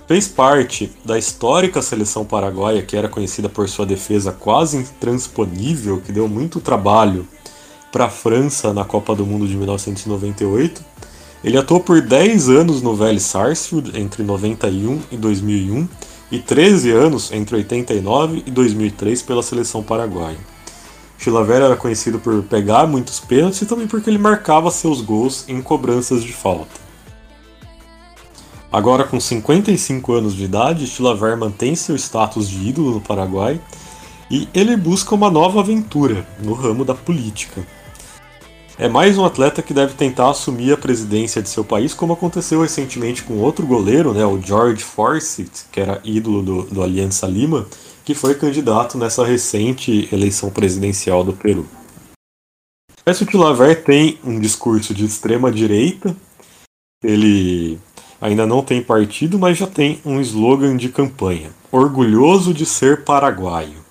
[0.07, 6.12] Fez parte da histórica seleção paraguaia, que era conhecida por sua defesa quase intransponível, que
[6.12, 7.27] deu muito trabalho
[7.90, 10.85] para a França na Copa do Mundo de 1998.
[11.43, 15.88] Ele atuou por 10 anos no Vélez Sarsfield entre 91 e 2001
[16.31, 20.38] e 13 anos entre 89 e 2003 pela seleção paraguaia.
[21.17, 25.62] Chilavera era conhecido por pegar muitos pênaltis e também porque ele marcava seus gols em
[25.62, 26.84] cobranças de falta.
[28.75, 33.61] Agora com 55 anos de idade, Chilaver mantém seu status de ídolo no Paraguai
[34.29, 37.65] e ele busca uma nova aventura no ramo da política.
[38.77, 42.63] É mais um atleta que deve tentar assumir a presidência de seu país, como aconteceu
[42.63, 47.69] recentemente com outro goleiro, né, o George Forsyth, que era ídolo do, do Aliança Lima,
[48.05, 51.65] que foi candidato nessa recente eleição presidencial do Peru.
[53.05, 56.17] Parece que Laver tem um discurso de extrema direita,
[57.05, 57.79] ele
[58.20, 63.85] Ainda não tem partido, mas já tem um slogan de campanha: Orgulhoso de ser paraguaio.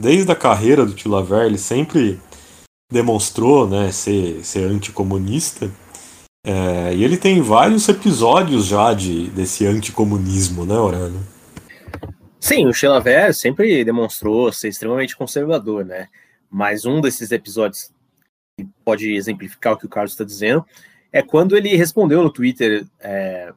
[0.00, 2.20] Desde a carreira do Tilaver, ele sempre
[2.92, 5.70] demonstrou né, ser, ser anticomunista.
[6.44, 11.26] É, e ele tem vários episódios já de, desse anticomunismo, né, Orano?
[12.38, 16.08] Sim, o Chilaver sempre demonstrou ser extremamente conservador, né?
[16.48, 17.90] Mas um desses episódios
[18.56, 20.64] que pode exemplificar o que o Carlos está dizendo
[21.16, 23.50] é quando ele respondeu no Twitter é,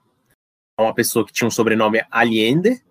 [0.78, 2.82] a uma pessoa que tinha um sobrenome Allende,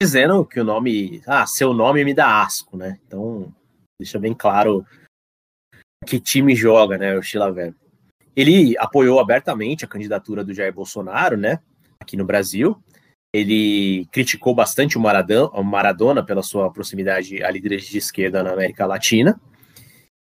[0.00, 2.98] dizendo que o nome, ah, seu nome me dá asco, né?
[3.06, 3.54] Então,
[4.00, 4.86] deixa bem claro
[6.06, 7.74] que time joga, né, o Chilaver.
[8.34, 11.58] Ele apoiou abertamente a candidatura do Jair Bolsonaro, né,
[12.00, 12.82] aqui no Brasil.
[13.34, 18.52] Ele criticou bastante o Maradona, o Maradona pela sua proximidade a líderes de esquerda na
[18.52, 19.38] América Latina.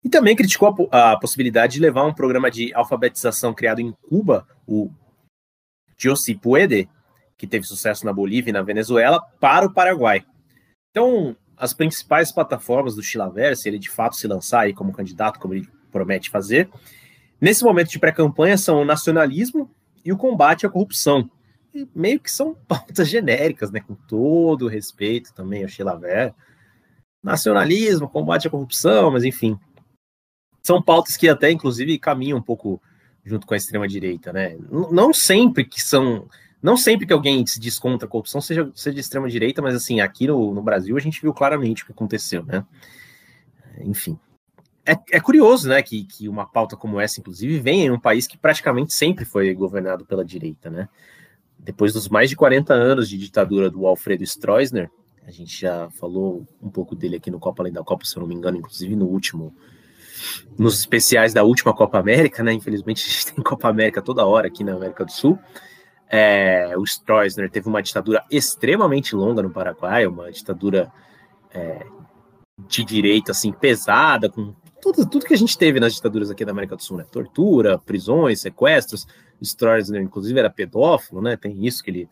[0.03, 4.47] E também criticou a, a possibilidade de levar um programa de alfabetização criado em Cuba,
[4.65, 4.89] o
[6.01, 6.89] Yo Si Puede,
[7.37, 10.25] que teve sucesso na Bolívia e na Venezuela, para o Paraguai.
[10.91, 15.39] Então, as principais plataformas do Chilaver, se ele de fato se lançar aí como candidato,
[15.39, 16.69] como ele promete fazer,
[17.39, 19.69] nesse momento de pré-campanha são o nacionalismo
[20.03, 21.29] e o combate à corrupção.
[21.73, 23.79] E meio que são pautas genéricas, né?
[23.79, 26.33] Com todo respeito também ao Chilaver.
[27.21, 29.59] Nacionalismo, combate à corrupção, mas enfim.
[30.61, 32.81] São pautas que até, inclusive, caminham um pouco
[33.23, 34.57] junto com a extrema-direita, né?
[34.69, 36.27] Não sempre que são
[36.61, 39.75] não sempre que alguém se diz contra a corrupção seja, seja de extrema direita, mas
[39.75, 42.65] assim, aqui no, no Brasil a gente viu claramente o que aconteceu, né?
[43.79, 44.19] Enfim.
[44.85, 48.25] É, é curioso, né, que, que uma pauta como essa, inclusive, venha em um país
[48.25, 50.89] que praticamente sempre foi governado pela direita, né?
[51.57, 54.89] Depois dos mais de 40 anos de ditadura do Alfredo Stroessner,
[55.25, 58.21] a gente já falou um pouco dele aqui no Copa Além da Copa, se eu
[58.21, 59.55] não me engano, inclusive no último,
[60.57, 62.53] nos especiais da última Copa América, né?
[62.53, 65.37] Infelizmente a gente tem Copa América toda hora aqui na América do Sul.
[66.11, 70.91] É, o Stroessner teve uma ditadura extremamente longa no Paraguai, uma ditadura
[71.53, 71.85] é,
[72.67, 76.51] de direita assim pesada, com tudo, tudo que a gente teve nas ditaduras aqui da
[76.51, 77.05] América do Sul, né?
[77.11, 79.05] Tortura, prisões, sequestros.
[79.39, 81.37] O Stroessner, inclusive, era pedófilo, né?
[81.37, 82.09] Tem isso que ele,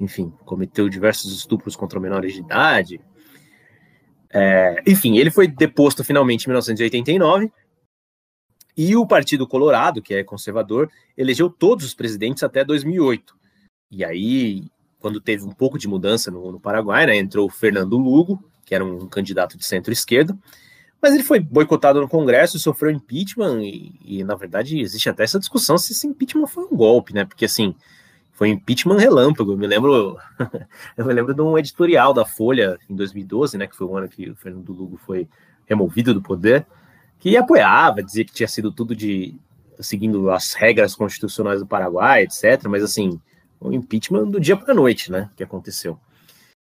[0.00, 3.00] enfim, cometeu diversos estupros contra menores de idade.
[4.38, 7.50] É, enfim, ele foi deposto finalmente em 1989
[8.76, 13.34] e o Partido Colorado, que é conservador, elegeu todos os presidentes até 2008.
[13.90, 14.64] E aí,
[15.00, 18.74] quando teve um pouco de mudança no, no Paraguai, né, entrou o Fernando Lugo, que
[18.74, 20.36] era um candidato de centro-esquerda,
[21.00, 25.38] mas ele foi boicotado no Congresso, sofreu impeachment, e, e, na verdade existe até essa
[25.38, 27.24] discussão se esse impeachment foi um golpe, né?
[27.24, 27.74] Porque assim,
[28.36, 29.52] foi impeachment relâmpago.
[29.52, 30.18] Eu me lembro,
[30.96, 33.66] eu me lembro de um editorial da Folha em 2012, né?
[33.66, 35.26] Que foi o ano que o Fernando Lugo foi
[35.66, 36.66] removido do poder
[37.18, 39.34] que apoiava, dizia que tinha sido tudo de
[39.80, 42.66] seguindo as regras constitucionais do Paraguai, etc.
[42.68, 43.18] Mas assim,
[43.58, 45.30] o impeachment do dia para a noite, né?
[45.34, 45.98] Que aconteceu.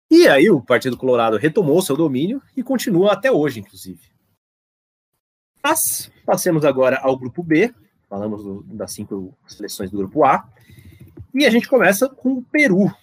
[0.10, 4.12] E aí o Partido Colorado retomou seu domínio e continua até hoje, inclusive.
[5.64, 7.74] Mas passemos agora ao grupo B.
[8.10, 10.46] Falamos do, das cinco seleções do grupo A.
[11.34, 12.94] E a gente começa com o Peru.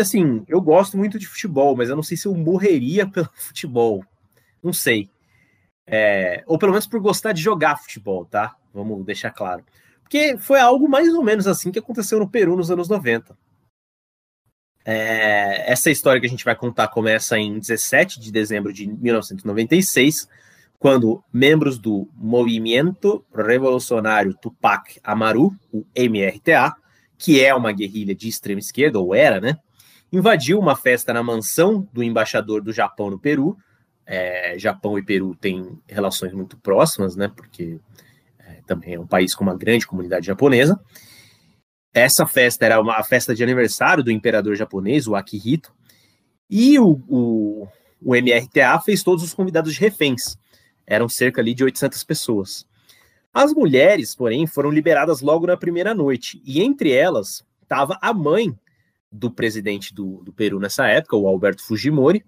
[0.00, 4.04] Assim, eu gosto muito de futebol, mas eu não sei se eu morreria pelo futebol.
[4.62, 5.10] Não sei.
[5.86, 8.54] É, ou pelo menos por gostar de jogar futebol, tá?
[8.72, 9.64] Vamos deixar claro.
[10.02, 13.36] Porque foi algo mais ou menos assim que aconteceu no Peru nos anos 90.
[14.84, 20.28] É, essa história que a gente vai contar começa em 17 de dezembro de 1996,
[20.78, 26.74] quando membros do Movimento Revolucionário Tupac Amaru, o MRTA,
[27.18, 29.58] que é uma guerrilha de extrema esquerda, ou era, né?
[30.10, 33.56] Invadiu uma festa na mansão do embaixador do Japão no Peru,
[34.06, 37.28] é, Japão e Peru têm relações muito próximas, né?
[37.28, 37.78] Porque
[38.38, 40.80] é, também é um país com uma grande comunidade japonesa.
[41.92, 45.74] Essa festa era uma festa de aniversário do imperador japonês, o Akihito,
[46.48, 47.68] e o, o,
[48.00, 50.38] o MRTA fez todos os convidados de reféns.
[50.86, 52.66] Eram cerca ali de 800 pessoas.
[53.38, 58.52] As mulheres, porém, foram liberadas logo na primeira noite, e entre elas estava a mãe
[59.12, 62.24] do presidente do, do Peru nessa época, o Alberto Fujimori,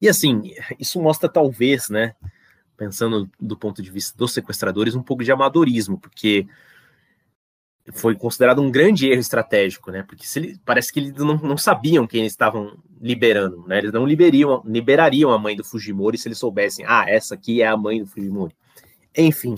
[0.00, 2.14] e assim, isso mostra talvez, né,
[2.76, 6.46] pensando do ponto de vista dos sequestradores, um pouco de amadorismo, porque
[7.92, 10.04] foi considerado um grande erro estratégico, né?
[10.04, 13.78] Porque ele, parece que eles não, não sabiam quem eles estavam liberando, né?
[13.78, 17.66] Eles não liberiam, liberariam a mãe do Fujimori se eles soubessem, ah, essa aqui é
[17.66, 18.54] a mãe do Fujimori.
[19.16, 19.54] Enfim,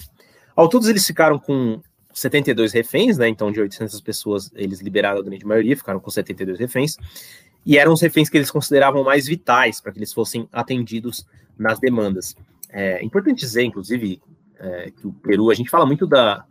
[0.54, 1.80] ao todos eles ficaram com
[2.12, 3.28] 72 reféns, né?
[3.28, 6.96] Então, de 800 pessoas, eles liberaram a grande maioria, ficaram com 72 reféns
[7.64, 11.26] e eram os reféns que eles consideravam mais vitais para que eles fossem atendidos
[11.58, 12.36] nas demandas.
[12.70, 14.22] É importante dizer, inclusive,
[14.58, 16.44] é, que o Peru, a gente fala muito da,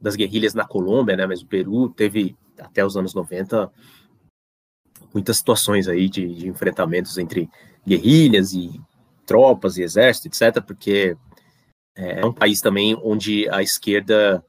[0.00, 1.26] das guerrilhas na Colômbia, né?
[1.26, 3.70] Mas o Peru teve até os anos 90
[5.12, 7.48] muitas situações aí de, de enfrentamentos entre
[7.86, 8.80] guerrilhas e
[9.24, 11.16] tropas e exército, etc., porque
[11.98, 14.44] é um país também onde a esquerda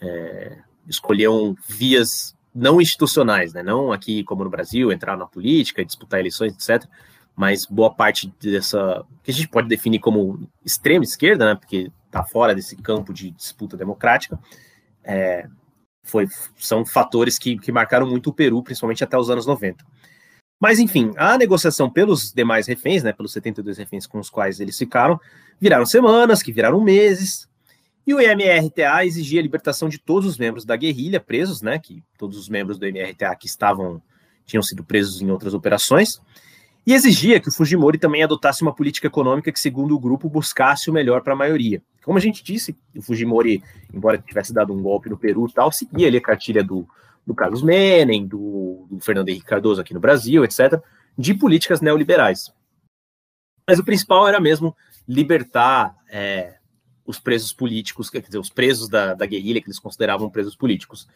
[0.00, 0.58] é,
[0.88, 3.62] escolheu vias não institucionais, né?
[3.62, 6.88] não aqui como no Brasil, entrar na política, disputar eleições, etc.,
[7.36, 11.54] mas boa parte dessa, que a gente pode definir como extrema esquerda, né?
[11.54, 14.38] porque está fora desse campo de disputa democrática,
[15.04, 15.46] é,
[16.02, 19.84] foi, são fatores que, que marcaram muito o Peru, principalmente até os anos 90.
[20.60, 24.76] Mas, enfim, a negociação pelos demais reféns, né, pelos 72 reféns com os quais eles
[24.76, 25.20] ficaram,
[25.60, 27.46] viraram semanas, que viraram meses,
[28.06, 32.02] e o MRTA exigia a libertação de todos os membros da guerrilha presos, né, que
[32.16, 34.00] todos os membros do MRTA que estavam
[34.46, 36.20] tinham sido presos em outras operações,
[36.86, 40.88] e exigia que o Fujimori também adotasse uma política econômica que, segundo o grupo, buscasse
[40.88, 41.82] o melhor para a maioria.
[42.04, 43.60] Como a gente disse, o Fujimori,
[43.92, 46.86] embora tivesse dado um golpe no Peru e tal, seguia ali a cartilha do,
[47.26, 50.80] do Carlos Menem, do, do Fernando Henrique Cardoso aqui no Brasil, etc.,
[51.18, 52.52] de políticas neoliberais.
[53.68, 54.76] Mas o principal era mesmo
[55.08, 56.56] libertar é,
[57.04, 61.08] os presos políticos, quer dizer, os presos da, da guerrilha que eles consideravam presos políticos.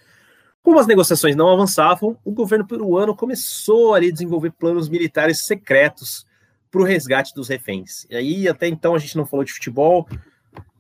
[0.63, 6.27] Como as negociações não avançavam, o governo peruano começou a desenvolver planos militares secretos
[6.71, 8.07] para o resgate dos reféns.
[8.11, 10.07] E aí, até então, a gente não falou de futebol.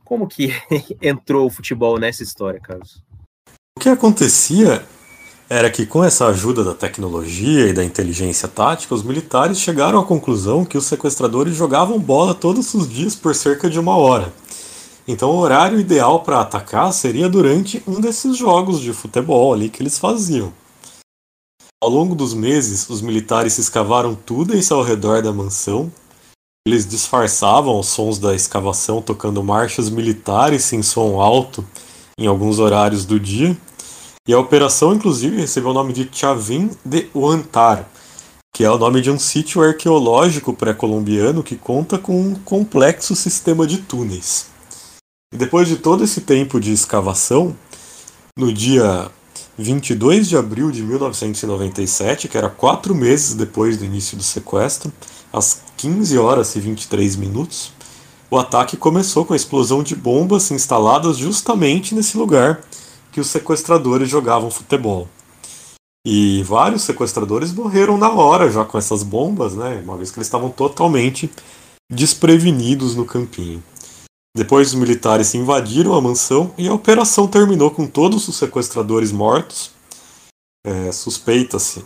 [0.05, 0.51] Como que
[1.01, 3.03] entrou o futebol nessa história, Carlos?
[3.77, 4.85] O que acontecia
[5.53, 10.05] era que, com essa ajuda da tecnologia e da inteligência tática, os militares chegaram à
[10.05, 14.33] conclusão que os sequestradores jogavam bola todos os dias por cerca de uma hora.
[15.09, 19.83] Então, o horário ideal para atacar seria durante um desses jogos de futebol ali que
[19.83, 20.53] eles faziam.
[21.83, 25.91] Ao longo dos meses, os militares escavaram túneis ao redor da mansão.
[26.65, 31.67] Eles disfarçavam os sons da escavação tocando marchas militares em som alto
[32.17, 33.57] em alguns horários do dia.
[34.29, 37.89] E a operação, inclusive, recebeu o nome de Chavin de Huantar,
[38.55, 43.67] que é o nome de um sítio arqueológico pré-colombiano que conta com um complexo sistema
[43.67, 44.47] de túneis.
[45.33, 47.57] E depois de todo esse tempo de escavação,
[48.37, 49.11] no dia
[49.57, 54.93] 22 de abril de 1997, que era quatro meses depois do início do sequestro,
[55.33, 57.73] às 15 horas e 23 minutos,
[58.31, 62.63] o ataque começou com a explosão de bombas instaladas justamente nesse lugar
[63.13, 65.09] que os sequestradores jogavam futebol.
[66.07, 69.81] E vários sequestradores morreram na hora já com essas bombas, né?
[69.85, 71.31] Uma vez que eles estavam totalmente
[71.91, 73.63] desprevenidos no campinho.
[74.35, 79.73] Depois os militares invadiram a mansão e a operação terminou com todos os sequestradores mortos.
[80.65, 81.85] É, Suspeita-se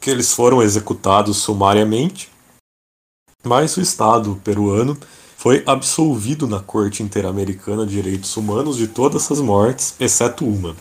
[0.00, 2.30] que eles foram executados sumariamente,
[3.44, 4.96] mas o Estado peruano
[5.46, 10.74] foi absolvido na Corte Interamericana de Direitos Humanos de todas essas mortes, exceto uma.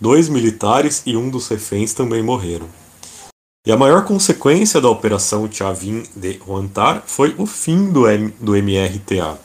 [0.00, 2.66] Dois militares e um dos reféns também morreram.
[3.64, 8.56] E a maior consequência da Operação Chavin de Huantar foi o fim do, M do
[8.56, 9.38] MRTA.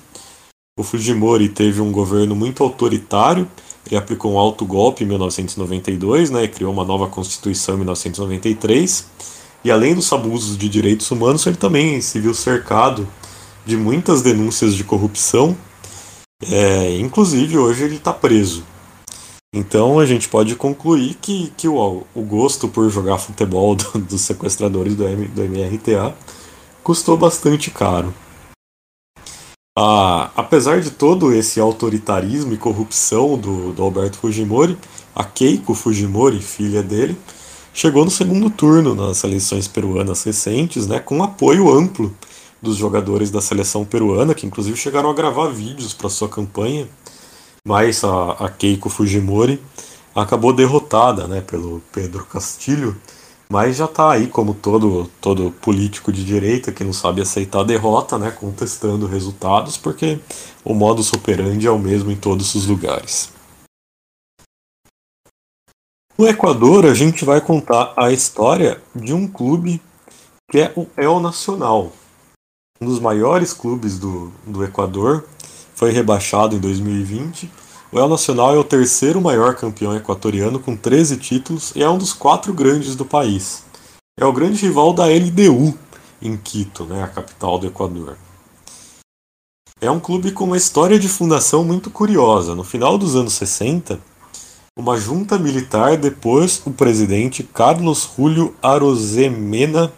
[0.75, 3.47] O Fujimori teve um governo muito autoritário,
[3.85, 9.05] ele aplicou um alto golpe em 1992, né, criou uma nova constituição em 1993,
[9.63, 13.07] e além dos abusos de direitos humanos, ele também se viu cercado
[13.67, 15.55] de muitas denúncias de corrupção,
[16.49, 18.63] é, inclusive hoje ele está preso.
[19.53, 24.21] Então a gente pode concluir que, que o, o gosto por jogar futebol do, dos
[24.21, 26.15] sequestradores do, M, do MRTA
[26.81, 28.13] custou bastante caro.
[29.77, 34.77] Ah, apesar de todo esse autoritarismo e corrupção do, do Alberto Fujimori,
[35.13, 37.17] a Keiko Fujimori, filha dele,
[37.73, 42.15] chegou no segundo turno nas eleições peruanas recentes, né, com apoio amplo
[42.61, 46.87] dos jogadores da seleção peruana, que inclusive chegaram a gravar vídeos para sua campanha,
[47.65, 49.61] mas a, a Keiko Fujimori
[50.15, 52.95] acabou derrotada né, pelo Pedro Castilho,
[53.49, 57.63] mas já está aí como todo, todo político de direita que não sabe aceitar a
[57.63, 60.19] derrota, né, contestando resultados, porque
[60.63, 63.29] o modus operandi é o mesmo em todos os lugares.
[66.17, 69.79] No Equador, a gente vai contar a história de um clube
[70.49, 71.91] que é o El Nacional,
[72.79, 75.25] um dos maiores clubes do, do Equador,
[75.75, 77.49] foi rebaixado em 2020
[77.89, 81.97] o El Nacional é o terceiro maior campeão equatoriano com 13 títulos e é um
[81.97, 83.63] dos quatro grandes do país.
[84.19, 85.73] É o grande rival da LDU
[86.21, 88.17] em Quito, né, a capital do Equador.
[89.79, 92.53] É um clube com uma história de fundação muito curiosa.
[92.55, 93.99] No final dos anos 60,
[94.77, 99.93] uma junta militar depôs o presidente Carlos Julio Arosemena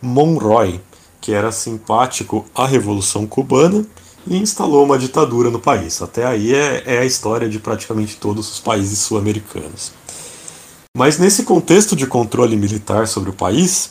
[0.00, 0.80] Monroy,
[1.28, 3.84] que era simpático à Revolução Cubana
[4.26, 6.00] e instalou uma ditadura no país.
[6.00, 9.92] Até aí é, é a história de praticamente todos os países sul-americanos.
[10.96, 13.90] Mas nesse contexto de controle militar sobre o país,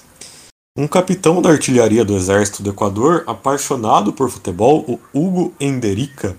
[0.76, 6.36] um capitão da artilharia do exército do Equador, apaixonado por futebol, o Hugo Enderica,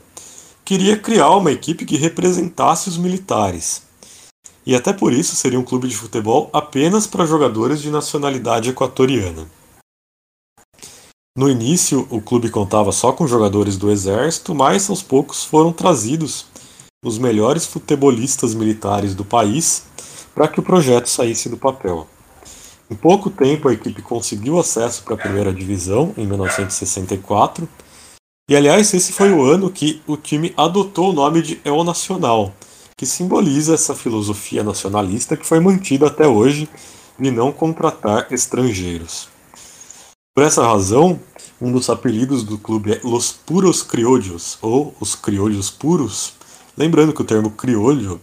[0.65, 3.83] queria criar uma equipe que representasse os militares.
[4.67, 9.47] E até por isso seria um clube de futebol apenas para jogadores de nacionalidade equatoriana.
[11.39, 16.47] No início, o clube contava só com jogadores do exército, mas aos poucos foram trazidos
[17.05, 19.85] os melhores futebolistas militares do país
[20.35, 22.09] para que o projeto saísse do papel.
[22.91, 27.69] Em pouco tempo, a equipe conseguiu acesso para a primeira divisão, em 1964,
[28.51, 32.53] e aliás, esse foi o ano que o time adotou o nome de El Nacional,
[32.97, 36.69] que simboliza essa filosofia nacionalista que foi mantida até hoje
[37.17, 39.38] de não contratar estrangeiros.
[40.39, 41.19] Por essa razão,
[41.61, 46.35] um dos apelidos do clube é Los Puros Criollos, ou os Criollos Puros,
[46.77, 48.21] lembrando que o termo criolho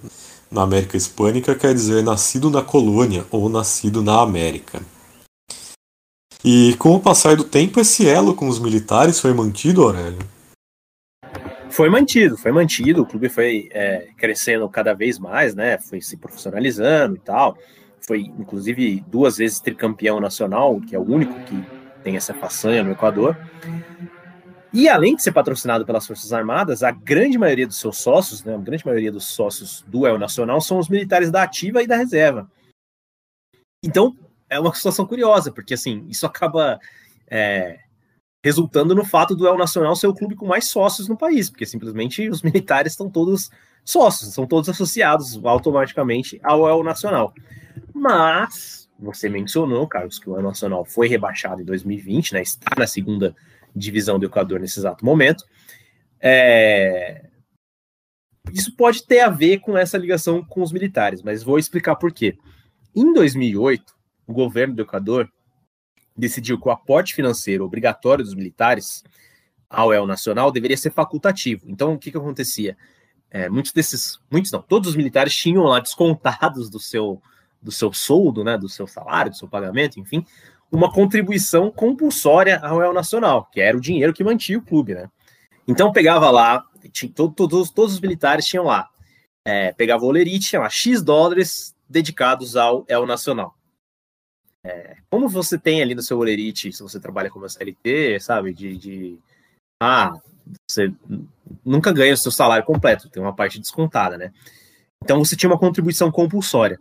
[0.49, 4.81] na América Hispânica quer dizer nascido na colônia ou nascido na América.
[6.41, 10.19] E com o passar do tempo, esse elo com os militares foi mantido, Aurélio?
[11.69, 13.01] Foi mantido, foi mantido.
[13.01, 15.77] O clube foi é, crescendo cada vez mais, né?
[15.79, 17.57] Foi se profissionalizando e tal.
[17.99, 21.61] Foi, inclusive, duas vezes tricampeão nacional, que é o único que
[22.05, 23.35] tem essa façanha no Equador.
[24.71, 28.53] E além de ser patrocinado pelas Forças Armadas, a grande maioria dos seus sócios, né,
[28.53, 31.97] a grande maioria dos sócios do El Nacional são os militares da ativa e da
[31.97, 32.47] reserva.
[33.83, 34.15] Então,
[34.47, 36.79] é uma situação curiosa, porque assim, isso acaba
[37.27, 37.79] é,
[38.43, 41.65] resultando no fato do El Nacional ser o clube com mais sócios no país, porque
[41.65, 43.49] simplesmente os militares estão todos
[43.83, 47.33] sócios, são todos associados automaticamente ao El Nacional.
[47.91, 52.41] Mas você mencionou, Carlos, que o Nacional foi rebaixado em 2020, né?
[52.41, 53.35] Está na segunda
[53.75, 55.43] divisão do Equador nesse exato momento.
[56.19, 57.25] É...
[58.53, 62.11] Isso pode ter a ver com essa ligação com os militares, mas vou explicar por
[62.11, 62.37] quê.
[62.95, 63.93] Em 2008,
[64.27, 65.29] o governo do Equador
[66.15, 69.03] decidiu que o aporte financeiro obrigatório dos militares
[69.69, 71.65] ao El Nacional deveria ser facultativo.
[71.67, 72.77] Então, o que, que acontecia?
[73.29, 77.21] É, muitos desses, muitos não, todos os militares tinham lá descontados do seu,
[77.65, 80.23] do seu soldo, né, do seu salário, do seu pagamento, enfim,
[80.71, 85.09] uma contribuição compulsória ao El Nacional, que era o dinheiro que mantinha o clube, né?
[85.67, 88.87] Então pegava lá, tinha, todo, todos, todos os militares tinham lá,
[89.43, 93.55] é, pegava o olerite, tinha lá X dólares dedicados ao El Nacional.
[94.63, 98.77] É, como você tem ali no seu olerite, se você trabalha como SLT, sabe, de,
[98.77, 99.19] de
[99.81, 100.13] ah,
[100.69, 100.93] você
[101.63, 104.31] nunca ganha o seu salário completo, tem uma parte descontada, né?
[105.03, 106.79] Então você tinha uma contribuição compulsória.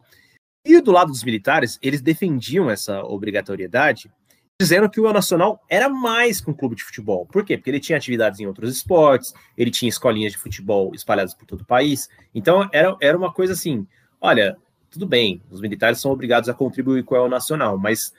[0.64, 4.10] E do lado dos militares, eles defendiam essa obrigatoriedade,
[4.58, 7.26] dizendo que o Nacional era mais que um clube de futebol.
[7.26, 7.56] Por quê?
[7.56, 11.60] Porque ele tinha atividades em outros esportes, ele tinha escolinhas de futebol espalhadas por todo
[11.60, 12.08] o país.
[12.34, 13.86] Então era, era uma coisa assim:
[14.20, 14.56] olha,
[14.90, 18.12] tudo bem, os militares são obrigados a contribuir com o nacional, mas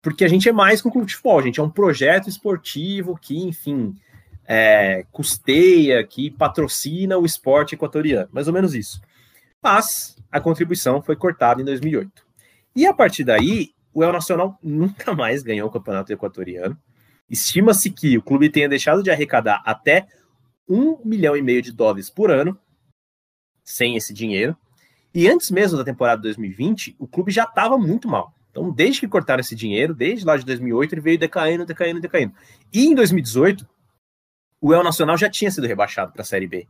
[0.00, 2.28] porque a gente é mais que um clube de futebol, a gente é um projeto
[2.28, 3.94] esportivo que, enfim,
[4.46, 9.00] é, custeia, que patrocina o esporte equatoriano, mais ou menos isso.
[9.62, 12.26] Mas a contribuição foi cortada em 2008.
[12.74, 16.76] E a partir daí, o El Nacional nunca mais ganhou o campeonato equatoriano.
[17.30, 20.06] Estima-se que o clube tenha deixado de arrecadar até
[20.68, 22.58] um milhão e meio de dólares por ano
[23.64, 24.56] sem esse dinheiro.
[25.14, 28.34] E antes mesmo da temporada 2020, o clube já estava muito mal.
[28.50, 32.34] Então, desde que cortaram esse dinheiro, desde lá de 2008, ele veio decaindo, decaindo, decaindo.
[32.72, 33.66] E em 2018,
[34.60, 36.66] o El Nacional já tinha sido rebaixado para a Série B.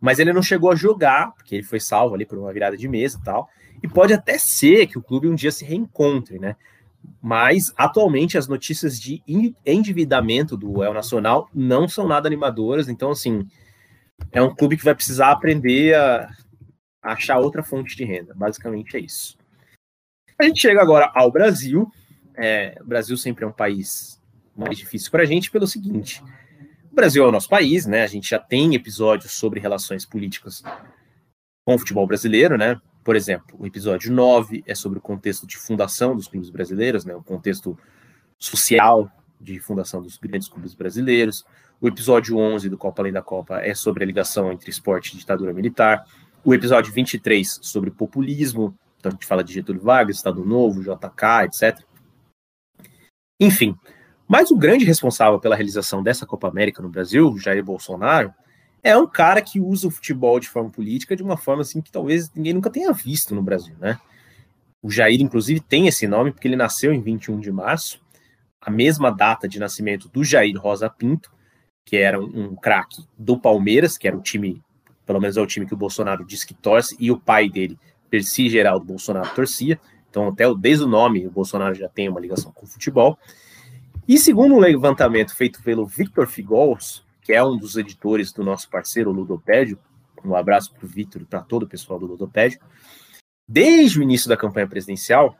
[0.00, 2.88] Mas ele não chegou a jogar, porque ele foi salvo ali por uma virada de
[2.88, 3.48] mesa e tal.
[3.82, 6.56] E pode até ser que o clube um dia se reencontre, né?
[7.22, 9.22] Mas atualmente as notícias de
[9.64, 12.88] endividamento do El Nacional não são nada animadoras.
[12.88, 13.46] Então, assim,
[14.32, 16.28] é um clube que vai precisar aprender a
[17.02, 18.34] achar outra fonte de renda.
[18.34, 19.36] Basicamente é isso.
[20.38, 21.90] A gente chega agora ao Brasil.
[22.36, 24.20] É, o Brasil sempre é um país
[24.56, 26.22] mais difícil para a gente pelo seguinte:
[26.98, 28.02] Brasil é o nosso país, né?
[28.02, 30.64] A gente já tem episódios sobre relações políticas
[31.64, 32.76] com o futebol brasileiro, né?
[33.04, 37.14] Por exemplo, o episódio 9 é sobre o contexto de fundação dos clubes brasileiros, né?
[37.14, 37.78] O contexto
[38.36, 39.08] social
[39.40, 41.44] de fundação dos grandes clubes brasileiros.
[41.80, 45.18] O episódio 11 do Copa Além da Copa é sobre a ligação entre esporte e
[45.18, 46.04] ditadura militar
[46.44, 51.44] o episódio 23 sobre populismo, então a gente fala de Getúlio Vargas, Estado Novo, JK,
[51.44, 51.84] etc.
[53.40, 53.76] Enfim,
[54.28, 58.32] mas o grande responsável pela realização dessa Copa América no Brasil, Jair Bolsonaro,
[58.82, 61.90] é um cara que usa o futebol de forma política de uma forma assim que
[61.90, 63.98] talvez ninguém nunca tenha visto no Brasil, né?
[64.80, 68.00] O Jair, inclusive, tem esse nome porque ele nasceu em 21 de março,
[68.60, 71.32] a mesma data de nascimento do Jair Rosa Pinto,
[71.84, 74.62] que era um, craque do Palmeiras, que era o time,
[75.06, 77.78] pelo menos é o time que o Bolsonaro diz que torce, e o pai dele,
[78.10, 79.80] Percy Geraldo Bolsonaro, torcia.
[80.10, 83.18] Então, até o- desde o nome, o Bolsonaro já tem uma ligação com o futebol.
[84.08, 88.70] E segundo um levantamento feito pelo Victor Figols, que é um dos editores do nosso
[88.70, 89.78] parceiro Ludopédio,
[90.24, 92.58] um abraço para o Victor e para todo o pessoal do Ludopédio,
[93.46, 95.36] desde o início da campanha presidencial,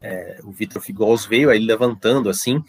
[0.00, 2.64] é, o Victor Figols veio aí levantando assim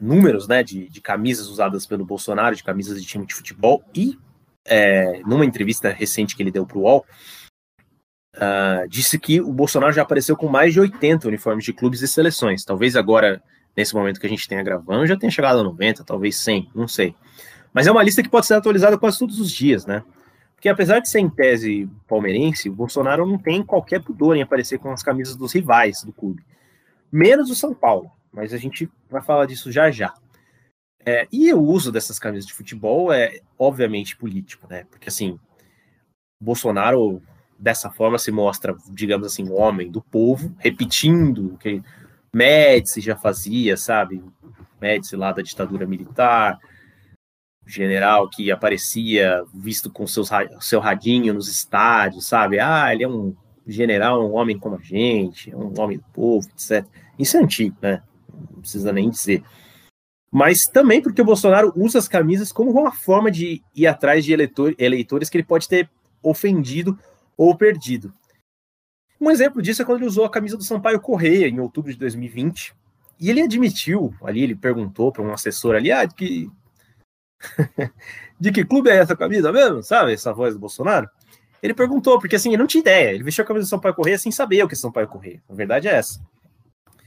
[0.00, 4.18] números né, de, de camisas usadas pelo Bolsonaro, de camisas de time de futebol, e
[4.64, 7.04] é, numa entrevista recente que ele deu para o UOL,
[8.36, 12.08] ah, disse que o Bolsonaro já apareceu com mais de 80 uniformes de clubes e
[12.08, 12.64] seleções.
[12.64, 13.42] Talvez agora,
[13.76, 16.86] nesse momento que a gente tenha gravando, já tenha chegado a 90, talvez 100, não
[16.86, 17.14] sei.
[17.72, 20.04] Mas é uma lista que pode ser atualizada quase todos os dias, né?
[20.54, 24.78] Porque apesar de ser em tese palmeirense, o Bolsonaro não tem qualquer pudor em aparecer
[24.78, 26.44] com as camisas dos rivais do clube.
[27.10, 30.14] Menos o São Paulo, mas a gente vai falar disso já já.
[31.04, 34.84] É, e o uso dessas camisas de futebol é obviamente político, né?
[34.88, 35.38] Porque assim,
[36.40, 37.20] Bolsonaro
[37.58, 41.82] dessa forma se mostra, digamos assim, homem do povo, repetindo o que
[42.34, 44.22] Médici já fazia, sabe?
[44.80, 46.58] Médici lá da ditadura militar,
[47.66, 50.30] general que aparecia visto com seus,
[50.60, 52.58] seu radinho nos estádios, sabe?
[52.58, 53.34] Ah, ele é um
[53.66, 56.84] general, um homem como a gente, um homem do povo, etc.
[57.18, 58.02] Isso é antigo, né?
[58.50, 59.42] Não precisa nem dizer.
[60.30, 64.32] Mas também porque o Bolsonaro usa as camisas como uma forma de ir atrás de
[64.32, 65.88] eleitor, eleitores que ele pode ter
[66.22, 66.98] ofendido
[67.36, 68.12] ou perdido.
[69.22, 71.96] Um exemplo disso é quando ele usou a camisa do Sampaio Correia em outubro de
[71.96, 72.74] 2020.
[73.20, 76.50] E ele admitiu, ali ele perguntou para um assessor ali, ah, de que
[78.40, 79.80] de que clube é essa camisa mesmo?
[79.80, 81.08] Sabe, essa voz do Bolsonaro?
[81.62, 83.12] Ele perguntou, porque assim, ele não tinha ideia.
[83.12, 85.40] Ele vestiu a camisa do Sampaio Correia sem saber o que é Sampaio Correia.
[85.48, 86.20] A verdade é essa.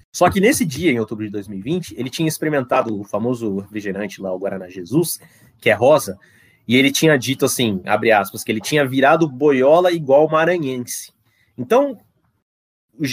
[0.10, 4.34] Só que nesse dia, em outubro de 2020, ele tinha experimentado o famoso refrigerante lá,
[4.34, 5.20] o Guaraná Jesus,
[5.60, 6.18] que é rosa,
[6.66, 11.14] e ele tinha dito assim, abre aspas, que ele tinha virado boiola igual maranhense.
[11.58, 11.98] Então,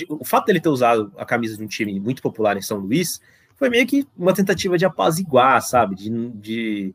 [0.09, 3.21] o, fato dele ter usado a camisa de um time muito popular em São Luís
[3.57, 5.95] foi meio que uma tentativa de apaziguar, sabe?
[5.95, 6.95] De, de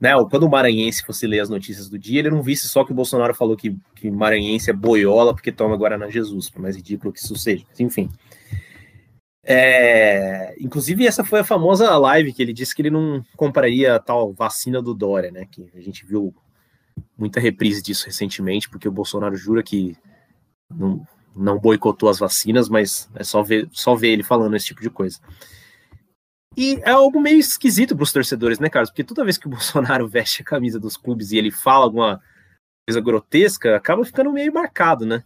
[0.00, 2.92] né, quando o maranhense fosse ler as notícias do dia, ele não visse só que
[2.92, 7.12] o Bolsonaro falou que, que maranhense é boiola porque toma Guaraná Jesus, por mais ridículo
[7.12, 7.64] que isso seja.
[7.78, 8.10] Enfim.
[9.46, 13.98] É, inclusive, essa foi a famosa live que ele disse que ele não compraria a
[13.98, 15.46] tal vacina do Dória, né?
[15.50, 16.34] Que a gente viu
[17.16, 19.96] muita reprise disso recentemente, porque o Bolsonaro jura que
[20.70, 24.80] não, não boicotou as vacinas, mas é só ver, só ver ele falando esse tipo
[24.80, 25.18] de coisa.
[26.56, 28.90] E é algo meio esquisito para os torcedores, né, Carlos?
[28.90, 32.22] Porque toda vez que o Bolsonaro veste a camisa dos clubes e ele fala alguma
[32.88, 35.24] coisa grotesca, acaba ficando meio marcado, né?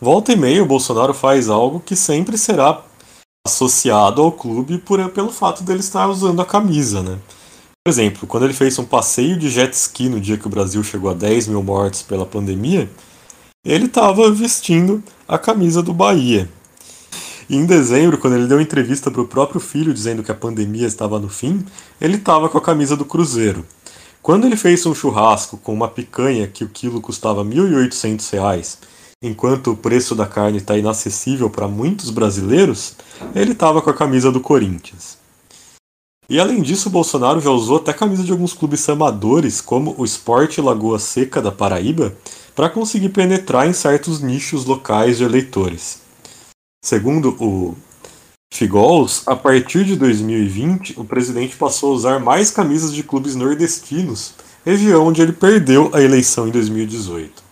[0.00, 2.84] Volta e meia, o Bolsonaro faz algo que sempre será
[3.46, 7.18] associado ao clube por, pelo fato dele estar usando a camisa, né?
[7.84, 10.82] Por exemplo, quando ele fez um passeio de jet ski no dia que o Brasil
[10.82, 12.90] chegou a 10 mil mortes pela pandemia,
[13.66, 16.48] ele estava vestindo a camisa do Bahia.
[17.50, 20.86] E em dezembro, quando ele deu entrevista para o próprio filho dizendo que a pandemia
[20.86, 21.64] estava no fim,
[22.00, 23.66] ele estava com a camisa do Cruzeiro.
[24.22, 28.78] Quando ele fez um churrasco com uma picanha que o quilo custava 1.800 reais,
[29.20, 32.94] enquanto o preço da carne está inacessível para muitos brasileiros,
[33.34, 35.18] ele estava com a camisa do Corinthians.
[36.28, 40.58] E além disso, Bolsonaro já usou até camisa de alguns clubes amadores, como o Sport
[40.58, 42.12] Lagoa Seca da Paraíba,
[42.56, 46.00] para conseguir penetrar em certos nichos locais de eleitores.
[46.82, 47.76] Segundo o
[48.52, 54.32] Figols, a partir de 2020, o presidente passou a usar mais camisas de clubes nordestinos,
[54.64, 57.44] região onde ele perdeu a eleição em 2018.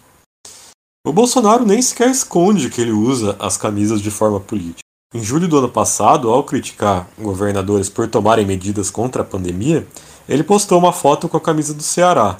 [1.07, 4.81] O Bolsonaro nem sequer esconde que ele usa as camisas de forma política.
[5.15, 9.87] Em julho do ano passado, ao criticar governadores por tomarem medidas contra a pandemia,
[10.27, 12.39] ele postou uma foto com a camisa do Ceará.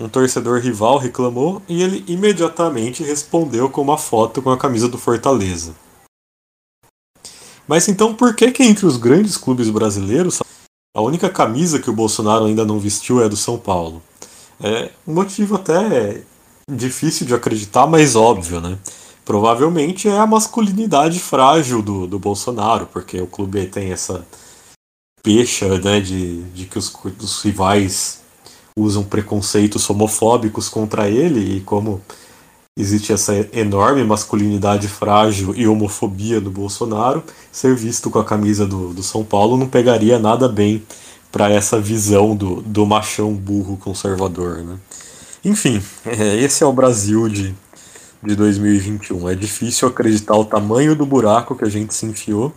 [0.00, 4.96] Um torcedor rival reclamou e ele imediatamente respondeu com uma foto com a camisa do
[4.96, 5.74] Fortaleza.
[7.68, 10.38] Mas então por que que entre os grandes clubes brasileiros
[10.96, 14.02] a única camisa que o Bolsonaro ainda não vestiu é a do São Paulo?
[14.58, 16.22] É um motivo até
[16.70, 18.78] difícil de acreditar, mas óbvio, né?
[19.22, 24.26] Provavelmente é a masculinidade frágil do, do Bolsonaro, porque o clube tem essa
[25.22, 26.90] pecha né, de, de que os,
[27.20, 28.20] os rivais
[28.76, 32.00] usam preconceitos homofóbicos contra ele, e como
[32.78, 38.94] existe essa enorme masculinidade frágil e homofobia do Bolsonaro, ser visto com a camisa do,
[38.94, 40.82] do São Paulo não pegaria nada bem
[41.30, 44.58] para essa visão do, do machão burro conservador.
[44.58, 44.78] Né?
[45.44, 47.54] Enfim, é, esse é o Brasil de,
[48.22, 49.28] de 2021.
[49.28, 52.52] É difícil acreditar o tamanho do buraco que a gente se enfiou,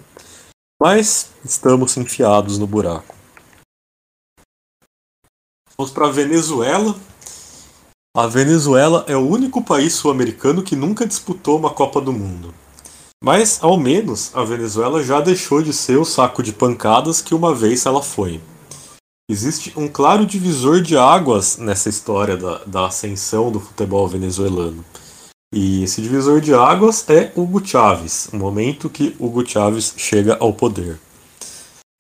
[0.82, 3.12] mas estamos enfiados no buraco.
[5.78, 6.96] Vamos para a Venezuela.
[8.16, 12.54] A Venezuela é o único país sul-americano que nunca disputou uma Copa do Mundo.
[13.24, 17.56] Mas, ao menos, a Venezuela já deixou de ser o saco de pancadas que uma
[17.56, 18.40] vez ela foi.
[19.28, 24.86] Existe um claro divisor de águas nessa história da, da ascensão do futebol venezuelano.
[25.52, 30.54] E esse divisor de águas é Hugo Chávez, o momento que Hugo Chávez chega ao
[30.54, 31.00] poder.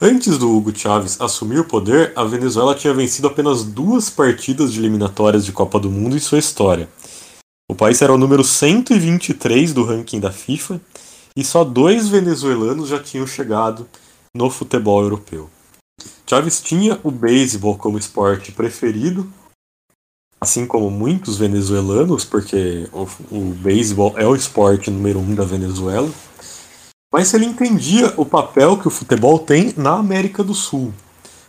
[0.01, 4.79] Antes do Hugo Chávez assumir o poder, a Venezuela tinha vencido apenas duas partidas de
[4.79, 6.89] eliminatórias de Copa do Mundo em sua história.
[7.69, 10.81] O país era o número 123 do ranking da FIFA
[11.35, 13.87] e só dois venezuelanos já tinham chegado
[14.35, 15.49] no futebol europeu.
[16.27, 19.31] Chávez tinha o beisebol como esporte preferido,
[20.41, 26.11] assim como muitos venezuelanos, porque o, o beisebol é o esporte número um da Venezuela.
[27.13, 30.91] Mas ele entendia o papel que o futebol tem na América do Sul,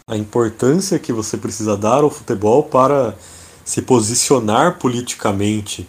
[0.06, 3.16] a importância que você precisa dar ao futebol para
[3.64, 5.88] se posicionar politicamente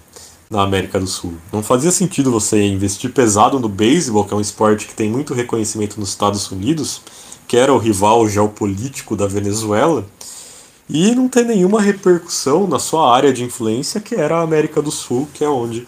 [0.50, 1.34] na América do Sul.
[1.52, 5.34] Não fazia sentido você investir pesado no beisebol, que é um esporte que tem muito
[5.34, 7.02] reconhecimento nos Estados Unidos,
[7.46, 10.06] que era o rival geopolítico da Venezuela,
[10.88, 14.90] e não ter nenhuma repercussão na sua área de influência, que era a América do
[14.90, 15.86] Sul, que é onde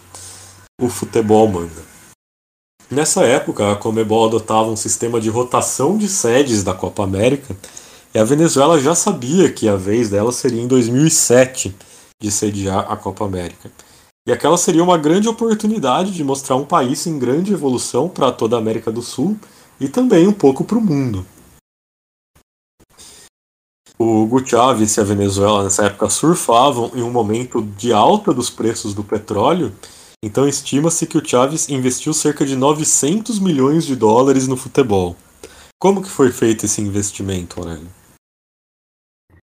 [0.78, 1.87] o futebol manda.
[2.90, 7.54] Nessa época, a Comebol adotava um sistema de rotação de sedes da Copa América,
[8.14, 11.76] e a Venezuela já sabia que a vez dela seria em 2007
[12.20, 13.70] de sediar a Copa América.
[14.26, 18.56] E aquela seria uma grande oportunidade de mostrar um país em grande evolução para toda
[18.56, 19.38] a América do Sul
[19.78, 21.26] e também um pouco para o mundo.
[23.98, 28.48] O Hugo Chávez e a Venezuela nessa época surfavam em um momento de alta dos
[28.48, 29.74] preços do petróleo
[30.24, 35.16] então estima-se que o Chaves investiu cerca de 900 milhões de dólares no futebol.
[35.80, 37.88] Como que foi feito esse investimento, Aurélio?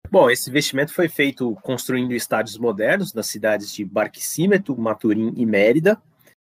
[0.10, 6.02] Bom, esse investimento foi feito construindo estádios modernos nas cidades de Barquisimeto, Maturim e Mérida,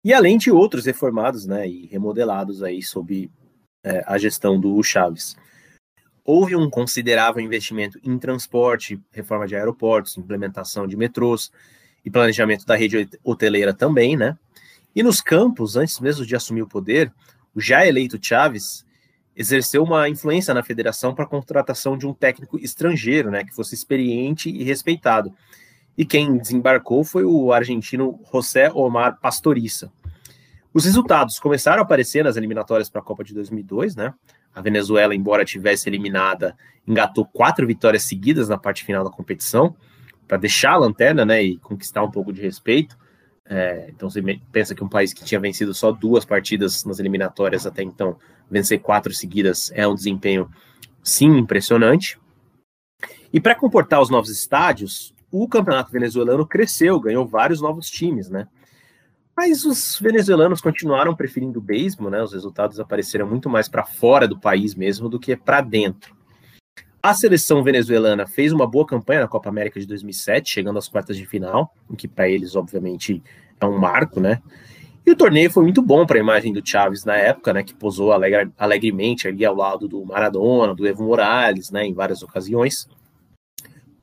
[0.05, 3.31] e além de outros reformados né, e remodelados aí sob
[3.85, 5.37] é, a gestão do Chaves.
[6.25, 11.51] Houve um considerável investimento em transporte, reforma de aeroportos, implementação de metrôs,
[12.09, 14.37] e planejamento da rede hoteleira também, né?
[14.97, 17.13] E nos campos, antes mesmo de assumir o poder,
[17.55, 18.85] o já eleito Chaves
[19.37, 23.75] exerceu uma influência na federação para a contratação de um técnico estrangeiro, né, que fosse
[23.75, 25.33] experiente e respeitado.
[25.97, 29.93] E quem desembarcou foi o argentino José Omar Pastoriça.
[30.73, 34.15] Os resultados começaram a aparecer nas eliminatórias para a Copa de 2002, né?
[34.55, 36.57] A Venezuela, embora tivesse eliminada,
[36.87, 39.77] engatou quatro vitórias seguidas na parte final da competição
[40.29, 42.97] para deixar a lanterna, né, e conquistar um pouco de respeito.
[43.51, 44.23] É, então você
[44.53, 48.19] pensa que um país que tinha vencido só duas partidas nas eliminatórias até então,
[48.51, 50.51] vencer quatro seguidas é um desempenho
[51.03, 52.21] sim impressionante.
[53.33, 58.47] E para comportar os novos estádios, o campeonato venezuelano cresceu, ganhou vários novos times, né?
[59.37, 62.21] Mas os venezuelanos continuaram preferindo o beisebol, né?
[62.23, 66.18] Os resultados apareceram muito mais para fora do país mesmo do que para dentro.
[67.01, 71.17] A seleção venezuelana fez uma boa campanha na Copa América de 2007, chegando às quartas
[71.17, 73.23] de final, o que para eles, obviamente,
[73.61, 74.43] é um marco, né?
[75.07, 77.63] E o torneio foi muito bom para a imagem do Chaves na época, né?
[77.63, 81.87] Que posou alegre, alegremente ali ao lado do Maradona, do Evo Morales, né?
[81.87, 82.89] Em várias ocasiões.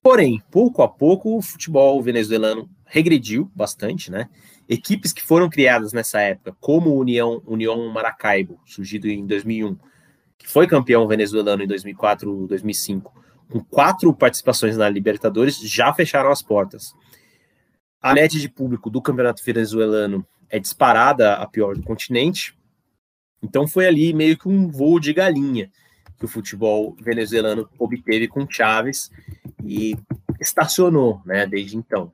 [0.02, 4.30] Porém, pouco a pouco, o futebol venezuelano regrediu bastante, né?
[4.70, 9.78] Equipes que foram criadas nessa época, como o União, União Maracaibo, surgido em 2001,
[10.38, 13.14] que foi campeão venezuelano em 2004, 2005,
[13.50, 16.94] com quatro participações na Libertadores, já fecharam as portas.
[18.02, 22.58] A média de público do campeonato venezuelano é disparada a pior do continente.
[23.42, 25.72] Então foi ali meio que um voo de galinha
[26.18, 29.12] que o futebol venezuelano obteve com Chaves
[29.64, 29.98] e
[30.40, 32.12] estacionou, né, desde então.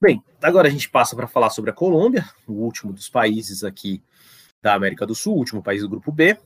[0.00, 4.02] Bem, agora a gente passa para falar sobre a Colômbia, o último dos países aqui
[4.62, 6.38] da América do Sul, último país do grupo B.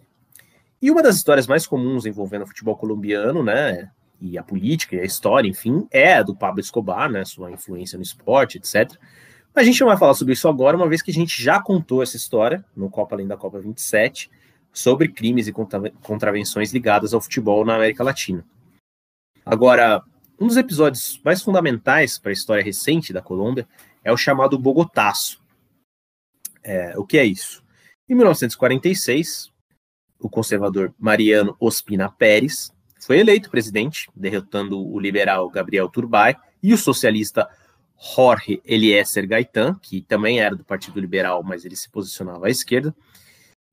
[0.80, 3.90] E uma das histórias mais comuns envolvendo o futebol colombiano, né,
[4.20, 7.96] e a política e a história, enfim, é a do Pablo Escobar, né, sua influência
[7.96, 8.90] no esporte, etc.
[9.54, 11.60] Mas a gente não vai falar sobre isso agora, uma vez que a gente já
[11.60, 14.30] contou essa história no Copa Além da Copa 27,
[14.72, 15.52] sobre crimes e
[16.02, 18.44] contravenções ligadas ao futebol na América Latina.
[19.44, 20.02] Agora,
[20.38, 23.66] um dos episódios mais fundamentais para a história recente da Colômbia
[24.04, 25.42] é o chamado Bogotaço.
[26.62, 27.64] É, o que é isso?
[28.08, 29.50] Em 1946,
[30.20, 36.78] o conservador Mariano Ospina Pérez foi eleito presidente, derrotando o liberal Gabriel Turbay e o
[36.78, 37.48] socialista
[38.14, 42.94] Jorge Eliezer Gaitán, que também era do Partido Liberal, mas ele se posicionava à esquerda.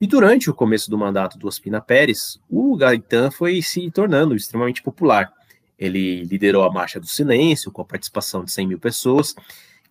[0.02, 4.82] E durante o começo do mandato do Ospina Pérez, o Gaitán foi se tornando extremamente
[4.82, 5.32] popular.
[5.78, 9.36] Ele liderou a Marcha do Silêncio, com a participação de 100 mil pessoas,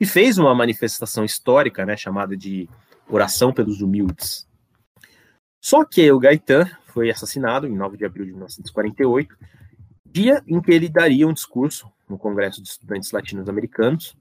[0.01, 2.69] e fez uma manifestação histórica, né, chamada de
[3.15, 4.49] Oração pelos Humildes.
[5.61, 9.37] Só que o Gaetan foi assassinado em 9 de abril de 1948,
[10.05, 14.17] dia em que ele daria um discurso no Congresso de Estudantes Latino-Americanos,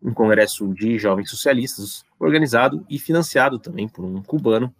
[0.00, 4.72] um congresso de jovens socialistas, organizado e financiado também por um cubano,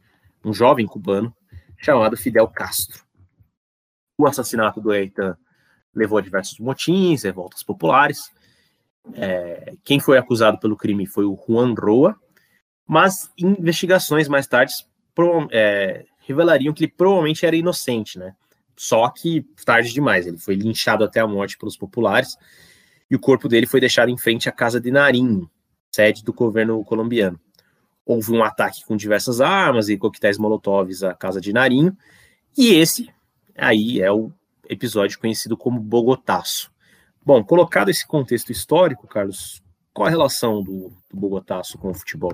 [0.45, 1.35] um jovem cubano,
[1.77, 3.03] chamado Fidel Castro.
[4.21, 5.37] O assassinato do Eitan
[5.93, 8.31] levou a diversos motins, revoltas populares.
[9.15, 12.17] É, quem foi acusado pelo crime foi o Juan Roa,
[12.89, 14.73] mas investigações mais tarde
[15.51, 18.35] é, revelariam que ele provavelmente era inocente, né?
[18.75, 22.37] Só que tarde demais, ele foi linchado até a morte pelos populares
[23.11, 25.47] e o corpo dele foi deixado em frente à casa de Narim,
[25.95, 27.39] sede do governo colombiano.
[28.07, 31.95] Houve um ataque com diversas armas e coquetéis molotovs à casa de Narim,
[32.57, 33.13] e esse
[33.55, 34.33] aí é o
[34.69, 36.71] episódio conhecido como Bogotaço.
[37.23, 39.63] Bom, colocado esse contexto histórico, Carlos,
[39.93, 42.33] qual a relação do, do Bogotaço com o futebol?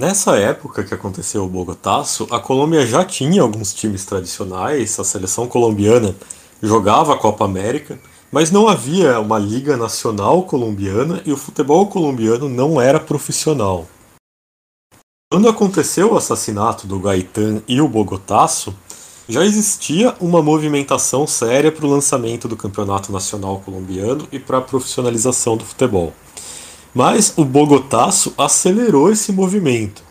[0.00, 5.46] Nessa época que aconteceu o Bogotaço, a Colômbia já tinha alguns times tradicionais, a seleção
[5.46, 6.16] colombiana
[6.62, 8.00] jogava a Copa América,
[8.32, 13.86] mas não havia uma liga nacional colombiana e o futebol colombiano não era profissional.
[15.30, 18.74] Quando aconteceu o assassinato do Gaetan e o Bogotaço,
[19.28, 24.62] já existia uma movimentação séria para o lançamento do campeonato nacional colombiano e para a
[24.62, 26.14] profissionalização do futebol.
[26.94, 30.02] Mas o Bogotaço acelerou esse movimento.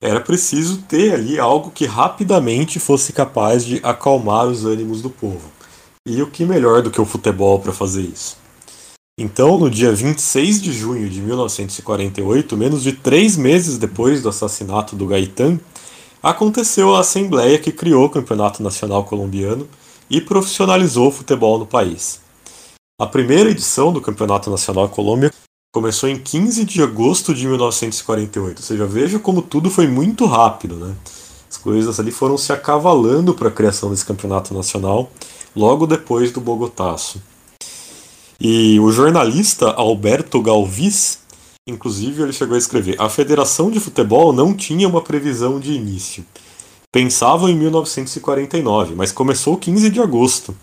[0.00, 5.50] Era preciso ter ali algo que rapidamente fosse capaz de acalmar os ânimos do povo.
[6.06, 8.36] E o que melhor do que o futebol para fazer isso?
[9.18, 14.96] Então, no dia 26 de junho de 1948, menos de três meses depois do assassinato
[14.96, 15.60] do Gaetan,
[16.22, 19.68] aconteceu a assembleia que criou o Campeonato Nacional Colombiano
[20.08, 22.20] e profissionalizou o futebol no país.
[23.00, 25.30] A primeira edição do Campeonato Nacional Colômbia
[25.72, 28.58] começou em 15 de agosto de 1948.
[28.58, 30.94] Ou seja, veja como tudo foi muito rápido, né?
[31.50, 35.10] As coisas ali foram se acavalando para a criação desse campeonato nacional
[35.56, 37.20] logo depois do Bogotaço.
[38.38, 41.20] E o jornalista Alberto Galvis,
[41.66, 46.24] inclusive, ele chegou a escrever: a Federação de Futebol não tinha uma previsão de início.
[46.90, 50.54] Pensavam em 1949, mas começou 15 de agosto.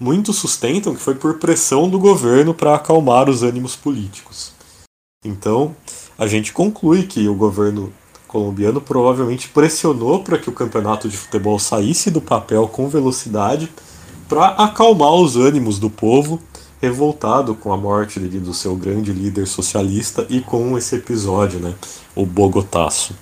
[0.00, 4.52] Muitos sustentam que foi por pressão do governo para acalmar os ânimos políticos.
[5.22, 5.76] Então,
[6.18, 7.92] a gente conclui que o governo
[8.26, 13.70] colombiano provavelmente pressionou para que o campeonato de futebol saísse do papel com velocidade
[14.26, 16.40] para acalmar os ânimos do povo
[16.80, 21.74] revoltado com a morte do seu grande líder socialista e com esse episódio, né,
[22.16, 23.14] o Bogotaço.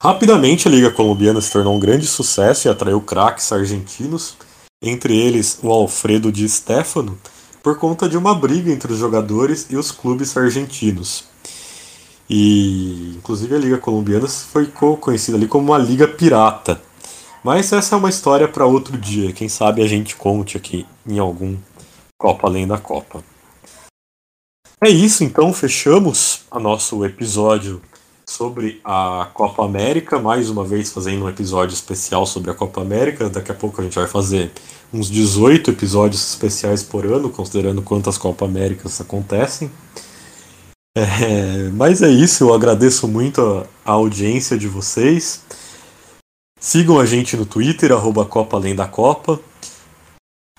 [0.00, 4.36] Rapidamente a Liga Colombiana se tornou um grande sucesso e atraiu craques argentinos,
[4.82, 7.18] entre eles o Alfredo Di Stefano,
[7.62, 11.24] por conta de uma briga entre os jogadores e os clubes argentinos.
[12.28, 14.66] E inclusive a Liga Colombiana foi
[15.00, 16.80] conhecida ali como uma liga pirata.
[17.44, 21.18] Mas essa é uma história para outro dia, quem sabe a gente conte aqui em
[21.18, 21.56] algum
[22.18, 23.24] Copa Além da Copa.
[24.82, 27.82] É isso, então fechamos o nosso episódio
[28.30, 33.28] sobre a Copa América, mais uma vez fazendo um episódio especial sobre a Copa América.
[33.28, 34.52] Daqui a pouco a gente vai fazer
[34.94, 39.68] uns 18 episódios especiais por ano, considerando quantas Copa Américas acontecem.
[40.96, 45.42] É, mas é isso, eu agradeço muito a, a, audiência de vocês.
[46.58, 49.40] Sigam a gente no Twitter, arroba Copa Além da Copa.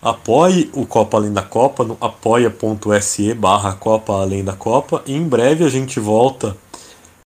[0.02, 5.02] Apoie o Copa Além da Copa no apoia.se barra Copa Além da Copa.
[5.06, 6.58] E em breve a gente volta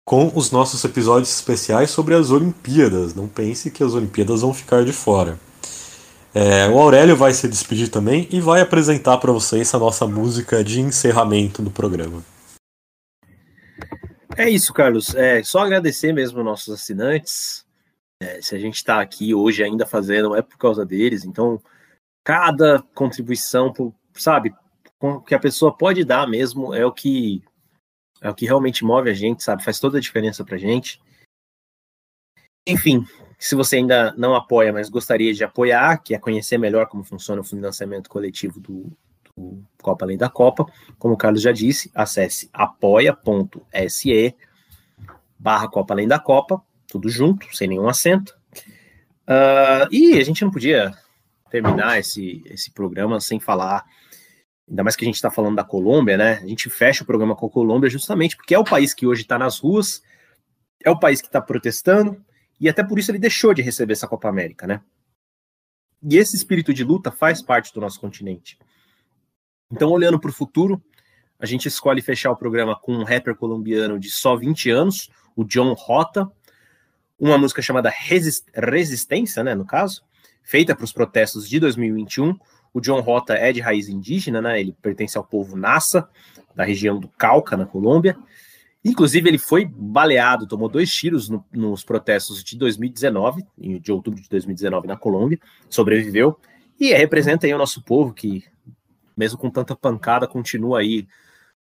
[0.08, 3.14] com os nossos episódios especiais sobre as Olimpíadas.
[3.14, 5.38] Não pense que as Olimpíadas vão ficar de fora.
[6.34, 10.64] É, o Aurélio vai se despedir também e vai apresentar para vocês a nossa música
[10.64, 12.24] de encerramento do programa.
[14.38, 15.14] É isso, Carlos.
[15.14, 17.66] É só agradecer mesmo nossos assinantes.
[18.22, 21.26] É, se a gente está aqui hoje ainda fazendo, é por causa deles.
[21.26, 21.62] Então,
[22.24, 23.74] cada contribuição,
[24.14, 24.56] sabe,
[25.28, 27.44] que a pessoa pode dar mesmo é o que
[28.22, 29.64] é o que realmente move a gente, sabe?
[29.64, 31.02] Faz toda a diferença pra gente.
[32.68, 33.06] Enfim,
[33.40, 37.42] se você ainda não apoia, mas gostaria de apoiar, que é conhecer melhor como funciona
[37.42, 38.92] o financiamento coletivo do,
[39.36, 40.66] do Copa Além da Copa,
[40.98, 44.36] como o Carlos já disse, acesse apoia.se
[45.40, 48.36] barra Copa Além da Copa, tudo junto, sem nenhum acento.
[49.28, 50.94] Uh, e a gente não podia
[51.50, 53.86] terminar esse, esse programa sem falar,
[54.70, 56.34] ainda mais que a gente está falando da Colômbia, né?
[56.44, 59.22] A gente fecha o programa com a Colômbia justamente porque é o país que hoje
[59.22, 60.02] está nas ruas,
[60.84, 62.24] é o país que está protestando,
[62.60, 64.82] e até por isso ele deixou de receber essa Copa América, né?
[66.04, 68.58] E esse espírito de luta faz parte do nosso continente.
[69.72, 70.82] Então, olhando para o futuro,
[71.40, 75.44] a gente escolhe fechar o programa com um rapper colombiano de só 20 anos, o
[75.44, 76.30] John Rota,
[77.20, 80.04] uma música chamada Resist Resistência, né, no caso,
[80.44, 82.38] feita para os protestos de 2021.
[82.78, 86.08] O John Rota é de raiz indígena, né, ele pertence ao povo Nassa,
[86.56, 88.16] da região do Cauca, na Colômbia.
[88.86, 93.44] Inclusive, ele foi baleado, tomou dois tiros no, nos protestos de 2019,
[93.82, 96.40] de outubro de 2019 na Colômbia, sobreviveu
[96.80, 98.44] e representa aí o nosso povo que,
[99.18, 101.08] mesmo com tanta pancada, continua aí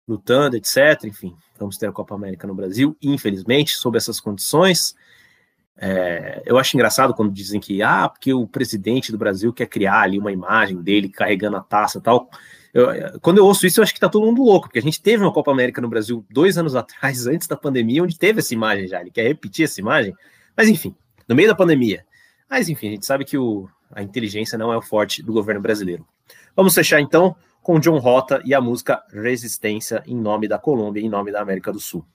[0.06, 1.06] lutando, etc.
[1.06, 4.94] Enfim, vamos ter a Copa América no Brasil, infelizmente, sob essas condições.
[5.80, 10.02] É, eu acho engraçado quando dizem que, ah, porque o presidente do Brasil quer criar
[10.02, 12.30] ali uma imagem dele carregando a taça e tal.
[12.74, 15.02] Eu, quando eu ouço isso, eu acho que tá todo mundo louco, porque a gente
[15.02, 18.54] teve uma Copa América no Brasil dois anos atrás, antes da pandemia, onde teve essa
[18.54, 19.02] imagem já.
[19.02, 20.14] Ele quer repetir essa imagem,
[20.56, 20.96] mas enfim,
[21.28, 22.04] no meio da pandemia.
[22.50, 25.62] Mas enfim, a gente sabe que o, a inteligência não é o forte do governo
[25.62, 26.06] brasileiro.
[26.56, 31.10] Vamos fechar então com John Rota e a música Resistência em nome da Colômbia, em
[31.10, 32.06] nome da América do Sul.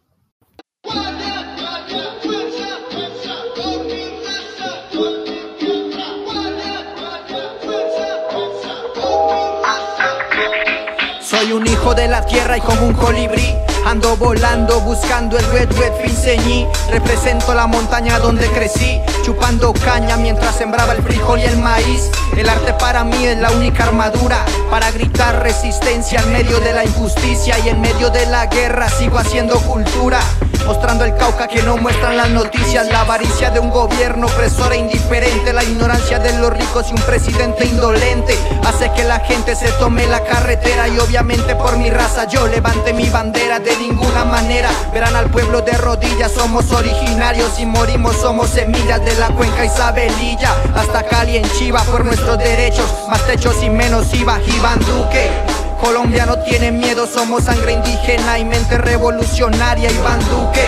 [11.43, 13.53] Soy un hijo de la tierra y como un colibrí
[13.85, 15.69] Ando volando buscando el red
[16.01, 22.13] finceñí Represento la montaña donde crecí Chupando caña mientras sembraba el frijol y el maíz.
[22.37, 26.85] El arte para mí es la única armadura Para gritar resistencia en medio de la
[26.85, 30.21] injusticia Y en medio de la guerra sigo haciendo cultura
[30.67, 32.87] Mostrando el cauca que no muestran las noticias.
[32.89, 35.53] La avaricia de un gobierno opresor e indiferente.
[35.53, 40.07] La ignorancia de los ricos y un presidente indolente Hace que la gente se tome
[40.07, 40.89] la carretera.
[40.89, 44.71] Y obviamente por mi raza yo levante mi bandera De ninguna manera.
[44.93, 50.55] Verán al pueblo de rodillas Somos originarios y morimos Somos semillas de la cuenca Isabelilla.
[50.75, 55.52] Hasta Cali en Chiva por nuestros derechos Más techos y menos IVA Iván Duque
[55.83, 60.65] Colombia no tiene miedo, somos sangre indígena y mente revolucionaria, Iván Duque.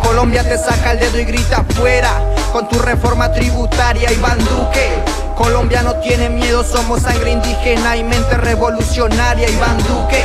[0.00, 2.12] Colombia te saca el dedo y grita fuera
[2.52, 4.88] con tu reforma tributaria, Iván Duque.
[5.36, 10.22] Colombia no tiene miedo, somos sangre indígena y mente revolucionaria, Iván Duque.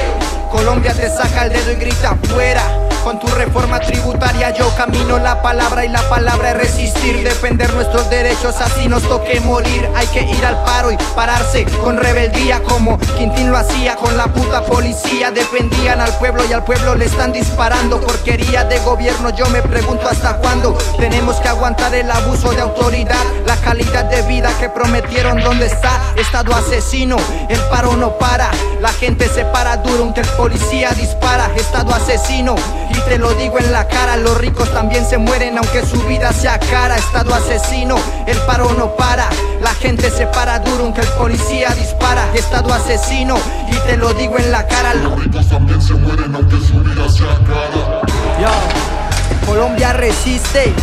[0.52, 5.42] Colombia te saca el dedo y grita fuera con tu reforma tributaria yo camino la
[5.42, 9.90] palabra y la palabra es resistir, defender nuestros derechos, así nos toque morir.
[9.96, 14.28] Hay que ir al paro y pararse con rebeldía como Quintín lo hacía con la
[14.28, 15.32] puta policía.
[15.32, 18.02] Defendían al pueblo y al pueblo le están disparando.
[18.02, 23.24] Porquería de gobierno, yo me pregunto hasta cuándo tenemos que aguantar el abuso de autoridad.
[23.46, 25.98] La calidad de vida que prometieron, ¿dónde está?
[26.18, 27.16] Estado asesino,
[27.48, 28.52] el paro no para.
[28.82, 31.50] La gente se para duro, aunque el policía dispara.
[31.56, 32.56] Estado asesino.
[33.02, 36.60] Te lo digo en la cara, los ricos también se mueren aunque su vida sea
[36.60, 36.96] cara.
[36.96, 37.96] Estado asesino,
[38.26, 39.28] el paro no para.
[39.62, 42.28] La gente se para duro aunque el policía dispara.
[42.34, 43.36] Estado asesino,
[43.72, 44.94] y te lo digo en la cara.
[44.94, 48.02] Los ricos también se mueren aunque su vida sea cara.
[48.42, 50.74] Yo, Colombia resiste,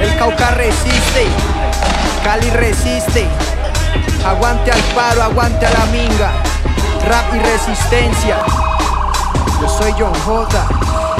[0.00, 1.26] el Cauca resiste,
[2.22, 3.26] Cali resiste.
[4.26, 6.32] Aguante al paro, aguante a la minga.
[7.06, 8.38] Rap y resistencia.
[9.60, 11.17] Yo soy John J.